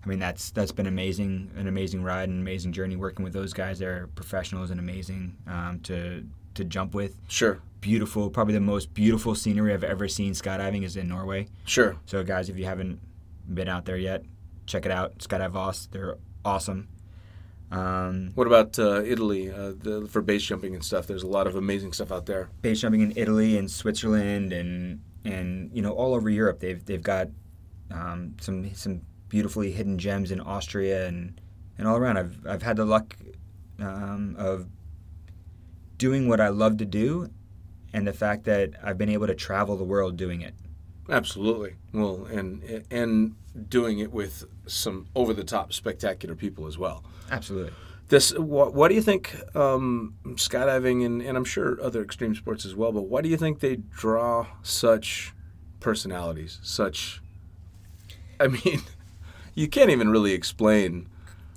[0.05, 3.53] I mean that's that's been amazing, an amazing ride, an amazing journey working with those
[3.53, 3.81] guys.
[3.81, 6.25] They're professionals and amazing um, to
[6.59, 7.17] to jump with.
[7.29, 7.61] Sure.
[7.81, 11.49] Beautiful, probably the most beautiful scenery I've ever seen skydiving is in Norway.
[11.65, 11.97] Sure.
[12.07, 13.01] So guys, if you haven't
[13.53, 14.25] been out there yet,
[14.67, 15.19] check it out.
[15.19, 16.89] Skydive Voss, they're awesome.
[17.71, 21.07] Um, What about uh, Italy uh, the, for base jumping and stuff?
[21.07, 22.49] There's a lot of amazing stuff out there.
[22.63, 26.61] base jumping in Italy and Switzerland and and you know all over Europe.
[26.61, 27.29] They've they've got
[27.91, 31.41] um, some some beautifully hidden gems in Austria and
[31.77, 32.17] and all around.
[32.17, 33.17] I've I've had the luck
[33.79, 34.67] um, of
[35.99, 37.31] doing what I love to do,
[37.93, 40.55] and the fact that I've been able to travel the world doing it.
[41.09, 41.75] Absolutely.
[41.93, 43.35] Well, and and
[43.69, 47.05] doing it with some over the top spectacular people as well.
[47.31, 47.73] Absolutely.
[48.09, 52.65] This, what, what do you think um, skydiving and, and I'm sure other extreme sports
[52.65, 55.35] as well, but why do you think they draw such
[55.81, 56.59] personalities?
[56.63, 57.21] Such,
[58.41, 58.81] I mean,
[59.55, 61.09] you can't even really explain.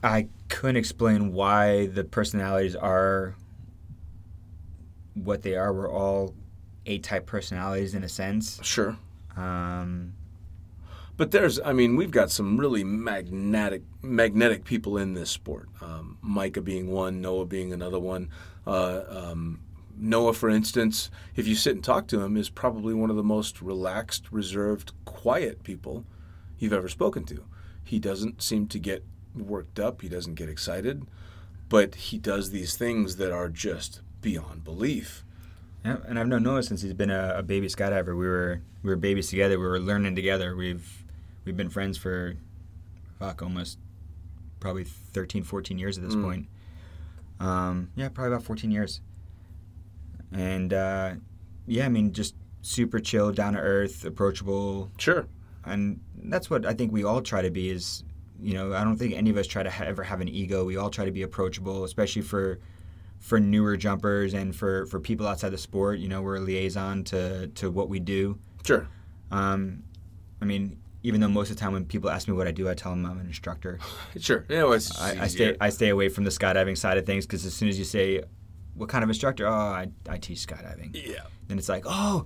[0.03, 3.35] I couldn't explain why the personalities are
[5.13, 5.73] what they are.
[5.73, 6.33] We're all
[6.85, 8.59] A type personalities in a sense.
[8.63, 8.97] Sure.
[9.35, 10.13] Um,
[11.17, 15.69] But there's, I mean, we've got some really magnetic, magnetic people in this sport.
[15.81, 18.29] Um, Micah being one, Noah being another one.
[18.65, 19.59] Uh, um,
[19.95, 23.23] Noah, for instance, if you sit and talk to him, is probably one of the
[23.23, 26.05] most relaxed, reserved, quiet people
[26.57, 27.43] you've ever spoken to.
[27.83, 29.03] He doesn't seem to get
[29.35, 30.01] worked up.
[30.01, 31.05] He doesn't get excited,
[31.69, 35.23] but he does these things that are just beyond belief.
[35.83, 38.15] Yeah, and I've known Noah since he's been a, a baby skydiver.
[38.17, 39.59] We were we were babies together.
[39.59, 40.55] We were learning together.
[40.55, 41.03] We've
[41.45, 42.35] we've been friends for
[43.19, 43.77] fuck almost
[44.59, 46.23] probably 13, 14 years at this Mm.
[46.23, 46.47] point.
[47.39, 49.01] Um, yeah, probably about 14 years.
[50.31, 51.15] And uh,
[51.67, 55.25] yeah, I mean, just super chill, down to earth, approachable, Sure.
[55.65, 57.69] and that's what I think we all try to be.
[57.71, 58.03] Is
[58.39, 60.63] you know, I don't think any of us try to ha- ever have an ego.
[60.65, 62.59] We all try to be approachable, especially for
[63.21, 65.99] for newer jumpers and for for people outside the sport.
[65.99, 68.37] You know, we're a liaison to to what we do.
[68.65, 68.87] Sure.
[69.31, 69.83] Um,
[70.41, 72.67] I mean, even though most of the time when people ask me what I do,
[72.67, 73.79] I tell them I'm an instructor.
[74.19, 74.45] Sure.
[74.49, 77.45] Yeah, well, I, I stay I stay away from the skydiving side of things because
[77.45, 78.23] as soon as you say
[78.75, 80.91] what kind of instructor, oh, I, I teach skydiving.
[80.93, 81.23] Yeah.
[81.47, 82.25] Then it's like, oh,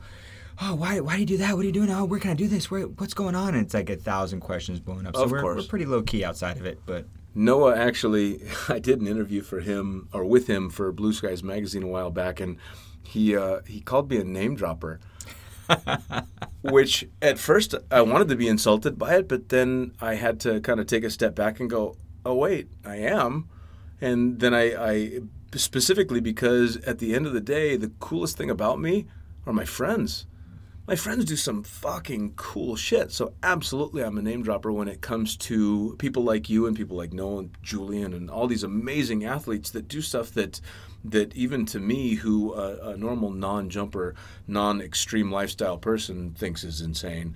[0.62, 1.56] oh, why, why do you do that?
[1.56, 1.90] What are you doing?
[1.90, 2.70] Oh, where can I do this?
[2.70, 3.56] Where, what's going on?
[3.56, 5.16] And it's like a thousand questions blowing up.
[5.16, 5.64] So Of we're, course.
[5.64, 7.06] we're pretty low key outside of it, but
[7.36, 11.84] Noah actually, I did an interview for him or with him for Blue Skies magazine
[11.84, 12.58] a while back, and
[13.04, 15.00] he uh, he called me a name dropper.
[16.62, 20.62] Which at first I wanted to be insulted by it, but then I had to
[20.62, 23.50] kind of take a step back and go, "Oh wait, I am,"
[24.00, 25.20] and then I, I
[25.56, 29.08] specifically because at the end of the day, the coolest thing about me
[29.46, 30.26] are my friends.
[30.88, 33.12] My friends do some fucking cool shit.
[33.12, 36.96] So absolutely, I'm a name dropper when it comes to people like you and people
[36.96, 40.62] like Noah and Julian and all these amazing athletes that do stuff that
[41.04, 44.16] that even to me, who uh, a normal non-jumper,
[44.48, 47.36] non-extreme lifestyle person thinks is insane,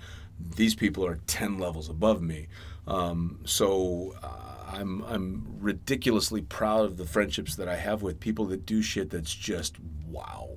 [0.55, 2.47] these people are ten levels above me.
[2.87, 4.15] Um, so.
[4.21, 8.83] Uh, I'm I'm ridiculously proud of the friendships that I have with people that do
[8.83, 9.77] shit that's just
[10.07, 10.49] wow,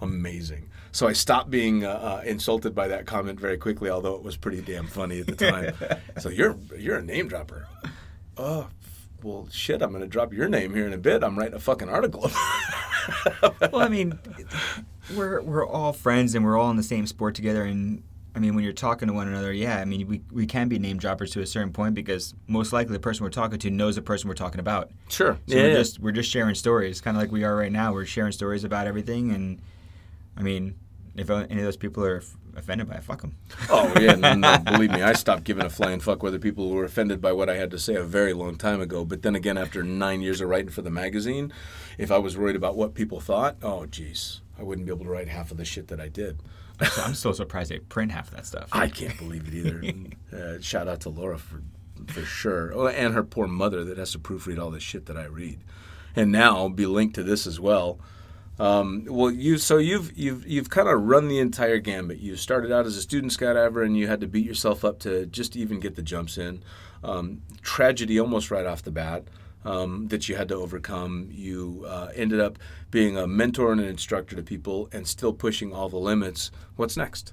[0.00, 0.68] amazing.
[0.92, 4.36] So I stopped being uh, uh, insulted by that comment very quickly, although it was
[4.36, 5.74] pretty damn funny at the time.
[6.18, 7.66] so you're you're a name dropper.
[8.36, 8.68] Oh,
[9.22, 9.82] well, shit!
[9.82, 11.22] I'm going to drop your name here in a bit.
[11.22, 12.30] I'm writing a fucking article.
[13.42, 14.18] well, I mean,
[15.14, 18.02] we're we're all friends and we're all in the same sport together, and
[18.38, 20.78] I mean, when you're talking to one another, yeah, I mean, we, we can be
[20.78, 23.96] name droppers to a certain point because most likely the person we're talking to knows
[23.96, 24.92] the person we're talking about.
[25.08, 25.38] Sure.
[25.48, 25.74] So yeah, we're yeah.
[25.74, 27.92] just we're just sharing stories, kind of like we are right now.
[27.92, 29.60] We're sharing stories about everything, and
[30.38, 30.76] I mean,
[31.16, 32.22] if any of those people are
[32.56, 33.36] offended by it, fuck them.
[33.68, 36.84] Oh yeah, no, no, believe me, I stopped giving a flying fuck whether people were
[36.84, 39.04] offended by what I had to say a very long time ago.
[39.04, 41.52] But then again, after nine years of writing for the magazine,
[41.98, 45.10] if I was worried about what people thought, oh jeez, I wouldn't be able to
[45.10, 46.40] write half of the shit that I did.
[46.98, 48.68] I'm so surprised they print half of that stuff.
[48.70, 49.82] I can't believe it either.
[50.32, 51.62] uh, shout out to Laura for
[52.06, 55.16] for sure, oh, and her poor mother that has to proofread all the shit that
[55.16, 55.58] I read,
[56.14, 57.98] and now be linked to this as well.
[58.58, 62.18] Um, well, you so you've you've you've kind of run the entire gambit.
[62.18, 65.26] You started out as a student skydiver, and you had to beat yourself up to
[65.26, 66.62] just even get the jumps in.
[67.04, 69.24] Um, tragedy almost right off the bat
[69.64, 71.28] um, that you had to overcome.
[71.30, 72.58] You uh, ended up
[72.90, 76.50] being a mentor and an instructor to people, and still pushing all the limits.
[76.74, 77.32] What's next?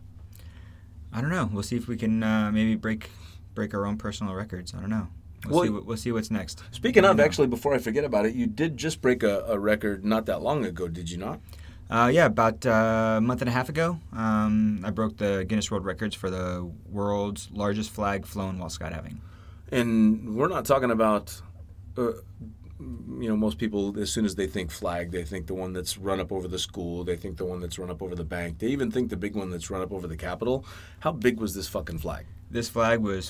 [1.12, 1.50] I don't know.
[1.52, 3.10] We'll see if we can uh, maybe break
[3.56, 4.76] break our own personal records.
[4.76, 5.08] I don't know.
[5.48, 5.86] We'll, Well, see.
[5.88, 6.62] We'll see what's next.
[6.72, 7.26] Speaking of, Yeah.
[7.26, 10.42] actually, before I forget about it, you did just break a, a record not that
[10.42, 11.40] long ago, did you not?
[11.90, 15.70] Uh, yeah, about uh, a month and a half ago, um, I broke the Guinness
[15.70, 19.18] World Records for the world's largest flag flown while skydiving.
[19.72, 21.40] And we're not talking about,
[21.98, 22.14] uh,
[22.80, 25.98] you know, most people, as soon as they think flag, they think the one that's
[25.98, 28.58] run up over the school, they think the one that's run up over the bank,
[28.60, 30.66] they even think the big one that's run up over the Capitol.
[31.02, 32.26] How big was this fucking flag?
[32.50, 33.30] This flag was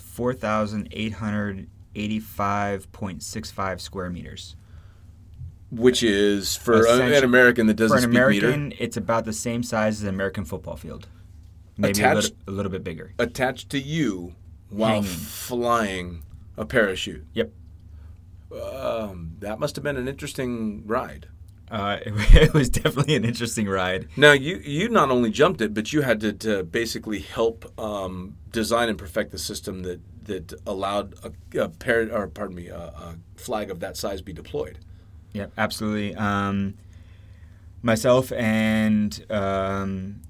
[1.96, 4.56] 4,885.65 square meters.
[5.72, 9.34] Which is, for an American that doesn't For an speak American, meter, it's about the
[9.34, 11.08] same size as an American football field.
[11.78, 13.14] Maybe a little, a little bit bigger.
[13.20, 14.36] attached to you
[14.70, 15.10] while Hanging.
[15.10, 16.24] flying
[16.56, 17.26] a parachute.
[17.34, 17.52] Yep.
[18.54, 21.28] Um, that must have been an interesting ride.
[21.70, 24.08] Uh, it, it was definitely an interesting ride.
[24.16, 28.38] Now you you not only jumped it, but you had to, to basically help um,
[28.52, 33.16] design and perfect the system that that allowed a, a or pardon me a, a
[33.36, 34.80] flag of that size be deployed.
[35.34, 36.16] Yeah, absolutely.
[36.16, 36.76] Um,
[37.82, 40.22] myself and um,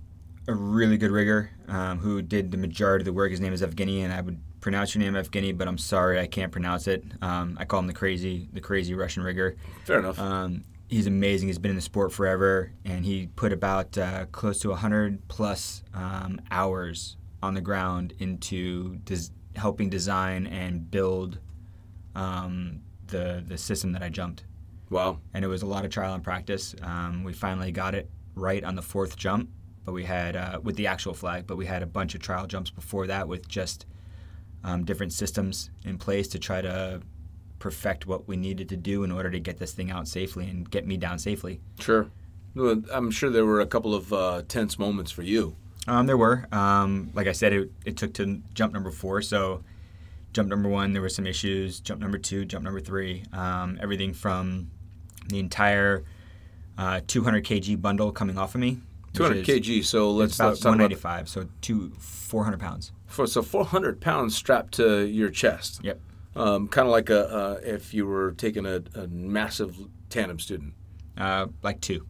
[0.48, 3.32] a really good rigger um, who did the majority of the work.
[3.32, 6.28] His name is Evgeny, and I would pronounce your name Evgeny, but I'm sorry I
[6.28, 7.04] can't pronounce it.
[7.22, 9.56] Um, I call him the crazy, the crazy Russian rigger.
[9.86, 10.20] Fair enough.
[10.20, 11.48] Um, he's amazing.
[11.50, 15.84] He's been in the sport forever, and he put about uh, close to 100 plus
[15.94, 21.40] um, hours on the ground into des- helping design and build
[22.16, 24.44] um, the the system that I jumped.
[24.90, 25.20] wow.
[25.34, 26.76] And it was a lot of trial and practice.
[26.82, 29.50] Um, we finally got it right on the fourth jump,
[29.86, 31.48] but we had uh, with the actual flag.
[31.48, 33.86] But we had a bunch of trial jumps before that with just
[34.64, 37.02] um, different systems in place to try to
[37.60, 40.70] perfect what we needed to do in order to get this thing out safely and
[40.70, 41.60] get me down safely.
[41.80, 42.10] Sure.
[42.54, 45.56] Well, I'm sure there were a couple of uh, tense moments for you.
[45.88, 49.22] Um, there were, um, like I said, it, it took to jump number four.
[49.22, 49.64] So,
[50.34, 51.80] jump number one, there were some issues.
[51.80, 54.72] Jump number two, jump number three, um, everything from
[55.28, 56.04] the entire
[56.78, 58.80] uh, 200 kg bundle coming off of me.
[59.14, 59.86] 200 is- kg.
[59.86, 62.92] So let's, about let's talk about so two 400 pounds.
[63.06, 65.80] for, so 400 pounds strapped to your chest.
[65.84, 66.00] Yep.
[66.36, 69.78] Um, kind of like a uh, if you were taking a, a massive
[70.10, 70.74] tandem student.
[71.18, 72.06] Uh, like two.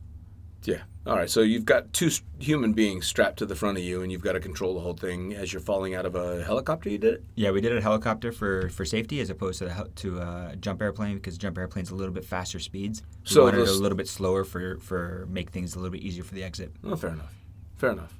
[0.63, 0.81] Yeah.
[1.07, 1.29] All right.
[1.29, 4.33] So you've got two human beings strapped to the front of you, and you've got
[4.33, 6.89] to control the whole thing as you're falling out of a helicopter.
[6.89, 7.23] You did it.
[7.35, 10.81] Yeah, we did a helicopter for, for safety as opposed to the to a jump
[10.81, 13.03] airplane because jump airplane's a little bit faster speeds.
[13.25, 16.01] We So wanted it a little bit slower for for make things a little bit
[16.01, 16.71] easier for the exit.
[16.83, 17.35] Oh, fair enough.
[17.77, 18.13] Fair enough.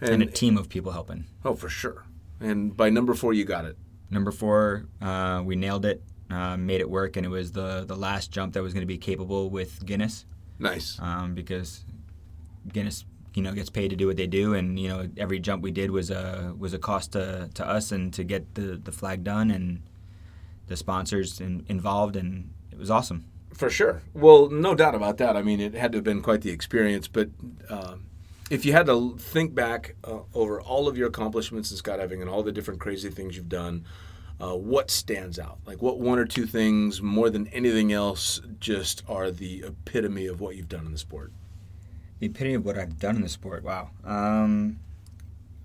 [0.00, 1.26] And, a team of people helping.
[1.44, 2.04] oh, for sure.
[2.40, 3.76] And by number four, you got it.
[4.10, 6.02] Number four, uh, we nailed it.
[6.28, 8.86] uh, made it work, and it was the the last jump that was going to
[8.86, 10.24] be capable with Guinness
[10.58, 10.98] Nice.
[11.00, 11.84] um, because
[12.70, 13.04] Guinness,
[13.34, 15.70] you know, gets paid to do what they do, and you know, every jump we
[15.70, 19.24] did was a was a cost to, to us and to get the, the flag
[19.24, 19.82] done and
[20.66, 23.24] the sponsors in, involved, and it was awesome.
[23.54, 24.02] For sure.
[24.14, 25.36] Well, no doubt about that.
[25.36, 27.06] I mean, it had to have been quite the experience.
[27.08, 27.28] But
[27.68, 28.06] um,
[28.50, 32.30] if you had to think back uh, over all of your accomplishments in skydiving and
[32.30, 33.84] all the different crazy things you've done,
[34.40, 35.58] uh, what stands out?
[35.66, 40.40] Like, what one or two things more than anything else just are the epitome of
[40.40, 41.32] what you've done in the sport?
[42.22, 43.64] The epitome of what I've done in the sport.
[43.64, 43.90] Wow.
[44.04, 44.78] Um,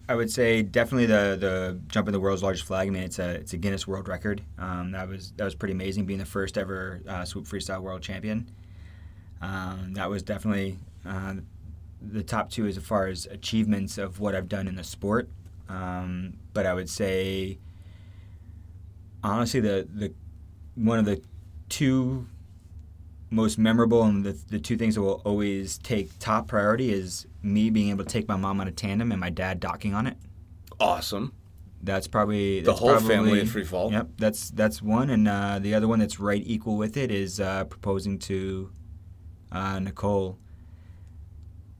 [0.09, 2.87] I would say definitely the the jumping the world's largest flag.
[2.87, 4.41] I mean, it's a it's a Guinness World Record.
[4.57, 8.01] Um, that was that was pretty amazing, being the first ever uh, swoop freestyle world
[8.01, 8.49] champion.
[9.39, 11.35] Um, that was definitely uh,
[12.01, 15.29] the top two as far as achievements of what I've done in the sport.
[15.69, 17.59] Um, but I would say,
[19.23, 20.11] honestly, the the
[20.73, 21.21] one of the
[21.69, 22.25] two
[23.29, 27.69] most memorable and the, the two things that will always take top priority is me
[27.69, 30.17] being able to take my mom on a tandem and my dad docking on it.
[30.79, 31.33] Awesome.
[31.83, 33.91] That's probably The that's whole probably- family at free fall.
[33.91, 37.39] Yep, that's that's one, and uh, the other one that's right equal with it is
[37.39, 38.71] uh, proposing to
[39.51, 40.37] uh, Nicole,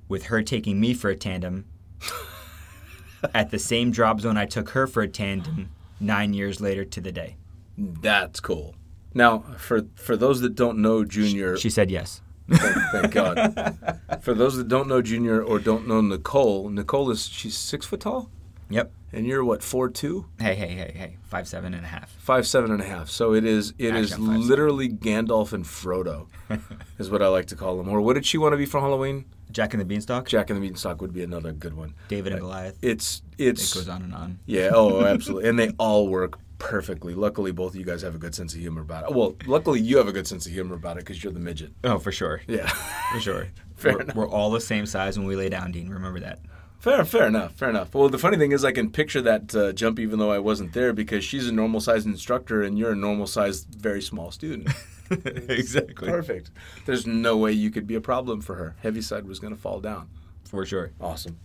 [0.08, 1.66] with her taking me for a tandem
[3.34, 5.70] at the same drop zone I took her for a tandem
[6.00, 7.36] nine years later to the day.
[7.78, 8.76] That's cool.
[9.18, 12.22] Now, for for those that don't know Junior, She said yes.
[12.49, 13.99] thank, thank God.
[14.22, 17.99] For those that don't know Junior or don't know Nicole, Nicole is she's six foot
[17.99, 18.30] tall,
[18.70, 18.89] Yep.
[19.11, 20.28] and you're what four two.
[20.39, 21.18] Hey, hey, hey, hey.
[21.24, 22.09] Five seven and a half.
[22.20, 23.09] Five seven and a half.
[23.09, 24.47] So it is it is Actually, I'm 5'7".
[24.47, 26.28] literally Gandalf and Frodo,
[26.99, 27.89] is what I like to call them.
[27.89, 29.26] Or what did she want to be for Halloween?
[29.51, 30.28] Jack and the Beanstalk.
[30.28, 31.95] Jack and the Beanstalk would be another good one.
[32.07, 32.78] David and uh, Goliath.
[32.82, 34.39] It's It it's goes on and on.
[34.45, 37.14] yeah oh absolutely, and they all work perfectly.
[37.14, 39.16] Luckily, both of you guys have a good sense of humor about it.
[39.16, 41.72] Well, luckily you have a good sense of humor about it because you're the midget.
[41.84, 42.41] Oh, for sure.
[42.47, 42.68] Yeah,
[43.14, 43.47] For sure.
[43.76, 44.16] Fair we're, enough.
[44.16, 45.89] we're all the same size when we lay down, Dean.
[45.89, 46.39] Remember that.
[46.80, 47.93] Fair, fair enough, fair enough.
[47.95, 50.74] Well, the funny thing is, I can picture that uh, jump even though I wasn't
[50.74, 54.70] there because she's a normal sized instructor and you're a normal sized, very small student.
[55.49, 56.08] exactly.
[56.08, 56.51] Perfect.
[56.86, 58.76] There's no way you could be a problem for her.
[58.84, 60.10] Heaviside was going to fall down.
[60.45, 60.91] For sure.
[61.01, 61.39] Awesome.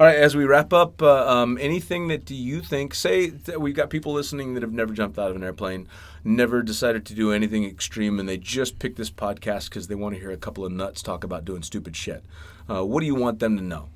[0.00, 2.94] All right, as we wrap up, uh, um, anything that do you think?
[2.94, 5.86] Say we've got people listening that have never jumped out of an airplane,
[6.24, 10.14] never decided to do anything extreme, and they just picked this podcast because they want
[10.14, 12.24] to hear a couple of nuts talk about doing stupid shit.
[12.66, 13.90] Uh, what do you want them to know?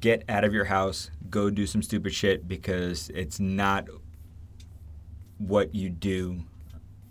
[0.00, 1.10] Get out of your house.
[1.28, 3.86] Go do some stupid shit because it's not
[5.36, 6.40] what you do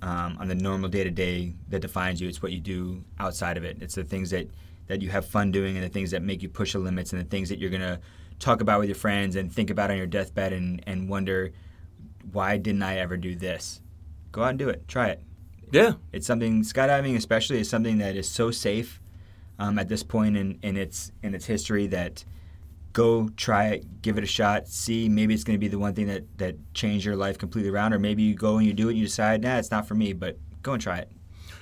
[0.01, 2.27] um, on the normal day to day that defines you.
[2.27, 3.77] It's what you do outside of it.
[3.79, 4.47] It's the things that,
[4.87, 7.21] that you have fun doing and the things that make you push the limits and
[7.23, 7.99] the things that you're going to
[8.39, 11.51] talk about with your friends and think about on your deathbed and, and wonder,
[12.31, 13.81] why didn't I ever do this?
[14.31, 14.87] Go out and do it.
[14.87, 15.21] Try it.
[15.71, 18.99] Yeah, It's something skydiving, especially, is something that is so safe
[19.59, 22.25] um, at this point in, in its in its history that
[22.91, 25.93] go try it, give it a shot, see maybe it's going to be the one
[25.93, 28.87] thing that that changed your life completely around, or maybe you go and you do
[28.87, 31.11] it and you decide, nah, it's not for me, but go and try it.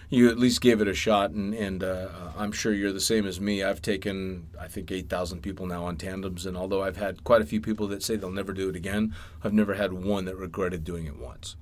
[0.10, 3.26] You at least gave it a shot, and, and uh, I'm sure you're the same
[3.26, 3.62] as me.
[3.64, 7.46] I've taken, I think, 8,000 people now on tandems, and although I've had quite a
[7.46, 10.84] few people that say they'll never do it again, I've never had one that regretted
[10.86, 11.58] doing it once.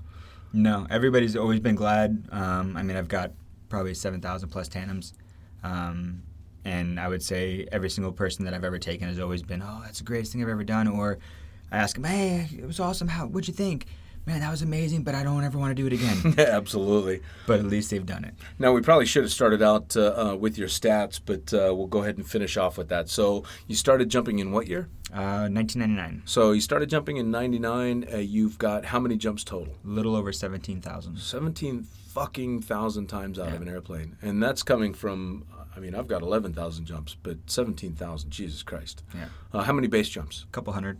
[0.54, 2.28] No, everybody's always been glad.
[2.32, 3.32] Um, I mean, I've got
[3.68, 5.14] probably seven thousand plus tandems,
[5.64, 6.24] um,
[6.64, 9.82] and I would say every single person that I've ever taken has always been, "Oh,
[9.84, 11.18] that's the greatest thing I've ever done." Or
[11.72, 13.10] I ask them, "Hey, it was awesome.
[13.10, 13.26] How?
[13.26, 13.88] What'd you think?"
[14.26, 16.34] Man, that was amazing, but I don't ever want to do it again.
[16.38, 17.22] Yeah, absolutely.
[17.46, 18.34] but at least they've done it.
[18.58, 21.86] Now, we probably should have started out uh, uh, with your stats, but uh, we'll
[21.88, 23.08] go ahead and finish off with that.
[23.10, 24.90] So, you started jumping in what year?
[25.14, 28.06] Uh, 1999, So, you started jumping in 99.
[28.12, 29.76] Uh, you've got how many jumps total?
[29.86, 31.18] a little over 17,000.
[31.20, 33.56] 17 fucking thousand times out Yeah.
[33.56, 34.18] of an airplane.
[34.24, 35.46] And that's coming from,
[35.76, 39.04] I mean, I've got 11,000 jumps, but 17,000, Jesus Christ.
[39.14, 40.46] Yeah, Uh, how many base jumps?
[40.50, 41.00] a couple hundred.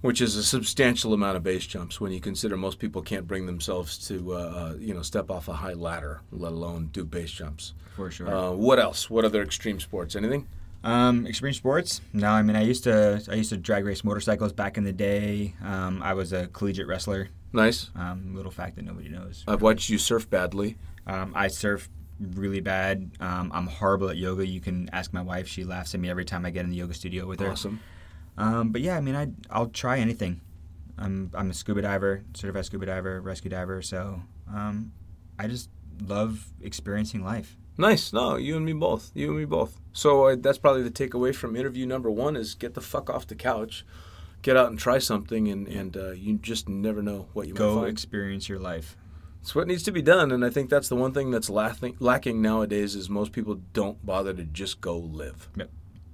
[0.00, 3.46] Which is a substantial amount of base jumps when you consider most people can't bring
[3.46, 7.32] themselves to, uh, uh, you know, step off a high ladder, let alone do base
[7.32, 7.74] jumps.
[7.96, 8.32] For sure.
[8.32, 9.10] Uh, what else?
[9.10, 10.14] What other extreme sports?
[10.14, 10.46] Anything?
[10.84, 12.00] Um, extreme sports?
[12.12, 14.92] No, I mean I used to I used to drag race motorcycles back in the
[14.92, 15.54] day.
[15.64, 17.28] Um, I was a collegiate wrestler.
[17.52, 17.90] Nice.
[17.96, 19.42] Um, little fact that nobody knows.
[19.48, 20.76] I've watched you surf badly.
[21.06, 21.88] Um, I surf
[22.20, 23.10] really bad.
[23.20, 24.46] Um, I'm horrible at yoga.
[24.46, 26.76] You can ask my wife; she laughs at me every time I get in the
[26.76, 27.50] yoga studio with her.
[27.50, 27.80] Awesome.
[28.38, 30.40] Um, but yeah, I mean, I I'll try anything.
[30.96, 33.82] I'm I'm a scuba diver, certified scuba diver, rescue diver.
[33.82, 34.92] So um,
[35.38, 35.68] I just
[36.06, 37.56] love experiencing life.
[37.76, 38.12] Nice.
[38.12, 39.10] No, you and me both.
[39.14, 39.80] You and me both.
[39.92, 43.26] So uh, that's probably the takeaway from interview number one is get the fuck off
[43.26, 43.84] the couch,
[44.42, 47.58] get out and try something, and and uh, you just never know what you might
[47.58, 48.96] Go experience your life.
[49.40, 51.96] It's what needs to be done, and I think that's the one thing that's lacking,
[52.00, 55.48] lacking nowadays is most people don't bother to just go live.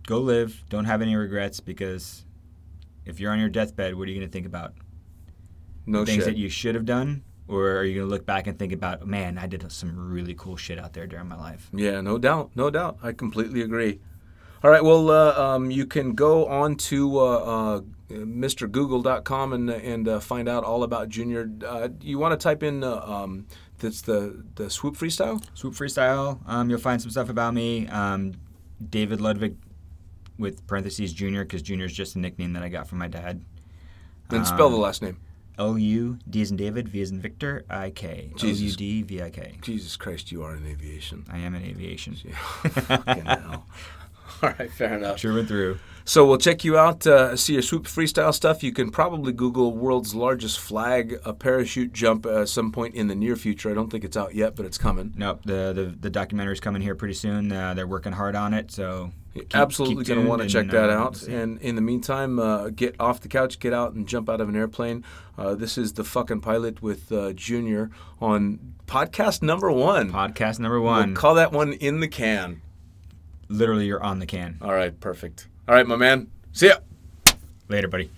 [0.06, 0.64] Go live.
[0.68, 2.24] Don't have any regrets because
[3.06, 4.74] if you're on your deathbed, what are you going to think about?
[5.86, 6.24] No Things shit.
[6.26, 9.06] that you should have done, or are you going to look back and think about,
[9.06, 11.68] man, I did some really cool shit out there during my life?
[11.72, 12.98] Yeah, no doubt, no doubt.
[13.02, 14.00] I completely agree.
[14.62, 20.08] All right, well, uh, um, you can go on to uh, uh, MrGoogle.com and and
[20.08, 21.50] uh, find out all about Junior.
[21.66, 23.46] Uh, you want to type in uh, um,
[23.78, 25.44] that's the the swoop freestyle.
[25.52, 27.86] Swoop Freestyle, um, you'll find some stuff about me.
[27.88, 28.32] Um,
[28.88, 29.56] David Ludvik
[30.38, 33.42] with parentheses Junior, because Junior is just a nickname that I got from my dad.
[34.30, 35.18] Then spell the Um, last name.
[35.56, 38.32] L U D as in David, V as in Victor, I K.
[38.42, 38.72] L U.
[38.72, 39.58] D V I K.
[39.62, 41.24] Jesus Christ, you are in aviation.
[41.30, 42.16] I am in aviation.
[42.24, 42.34] Yeah.
[42.36, 43.66] Fucking hell.
[44.42, 45.18] All right, fair enough.
[45.18, 45.78] True and through.
[46.06, 48.62] So we'll check you out, uh, see your swoop freestyle stuff.
[48.62, 53.14] You can probably Google world's largest flag a parachute jump at some point in the
[53.14, 53.70] near future.
[53.70, 55.14] I don't think it's out yet, but it's coming.
[55.16, 57.50] Nope, the the, the documentary's coming here pretty soon.
[57.50, 60.90] Uh, they're working hard on it, so keep- Absolutely going to want to check that
[60.90, 61.22] uh, out.
[61.22, 64.50] And in the meantime, uh, get off the couch, get out, and jump out of
[64.50, 65.04] an airplane.
[65.38, 67.90] Uh, this is the fucking pilot with uh, Junior
[68.20, 70.12] on podcast number one.
[70.12, 71.14] podcast number We'll one.
[71.14, 72.60] call that one in the can.
[73.48, 74.58] Literally, you're on the can.
[74.60, 75.48] All right, perfect.
[75.66, 76.28] All right, my man.
[76.52, 76.76] See ya.
[77.68, 78.10] Later, buddy.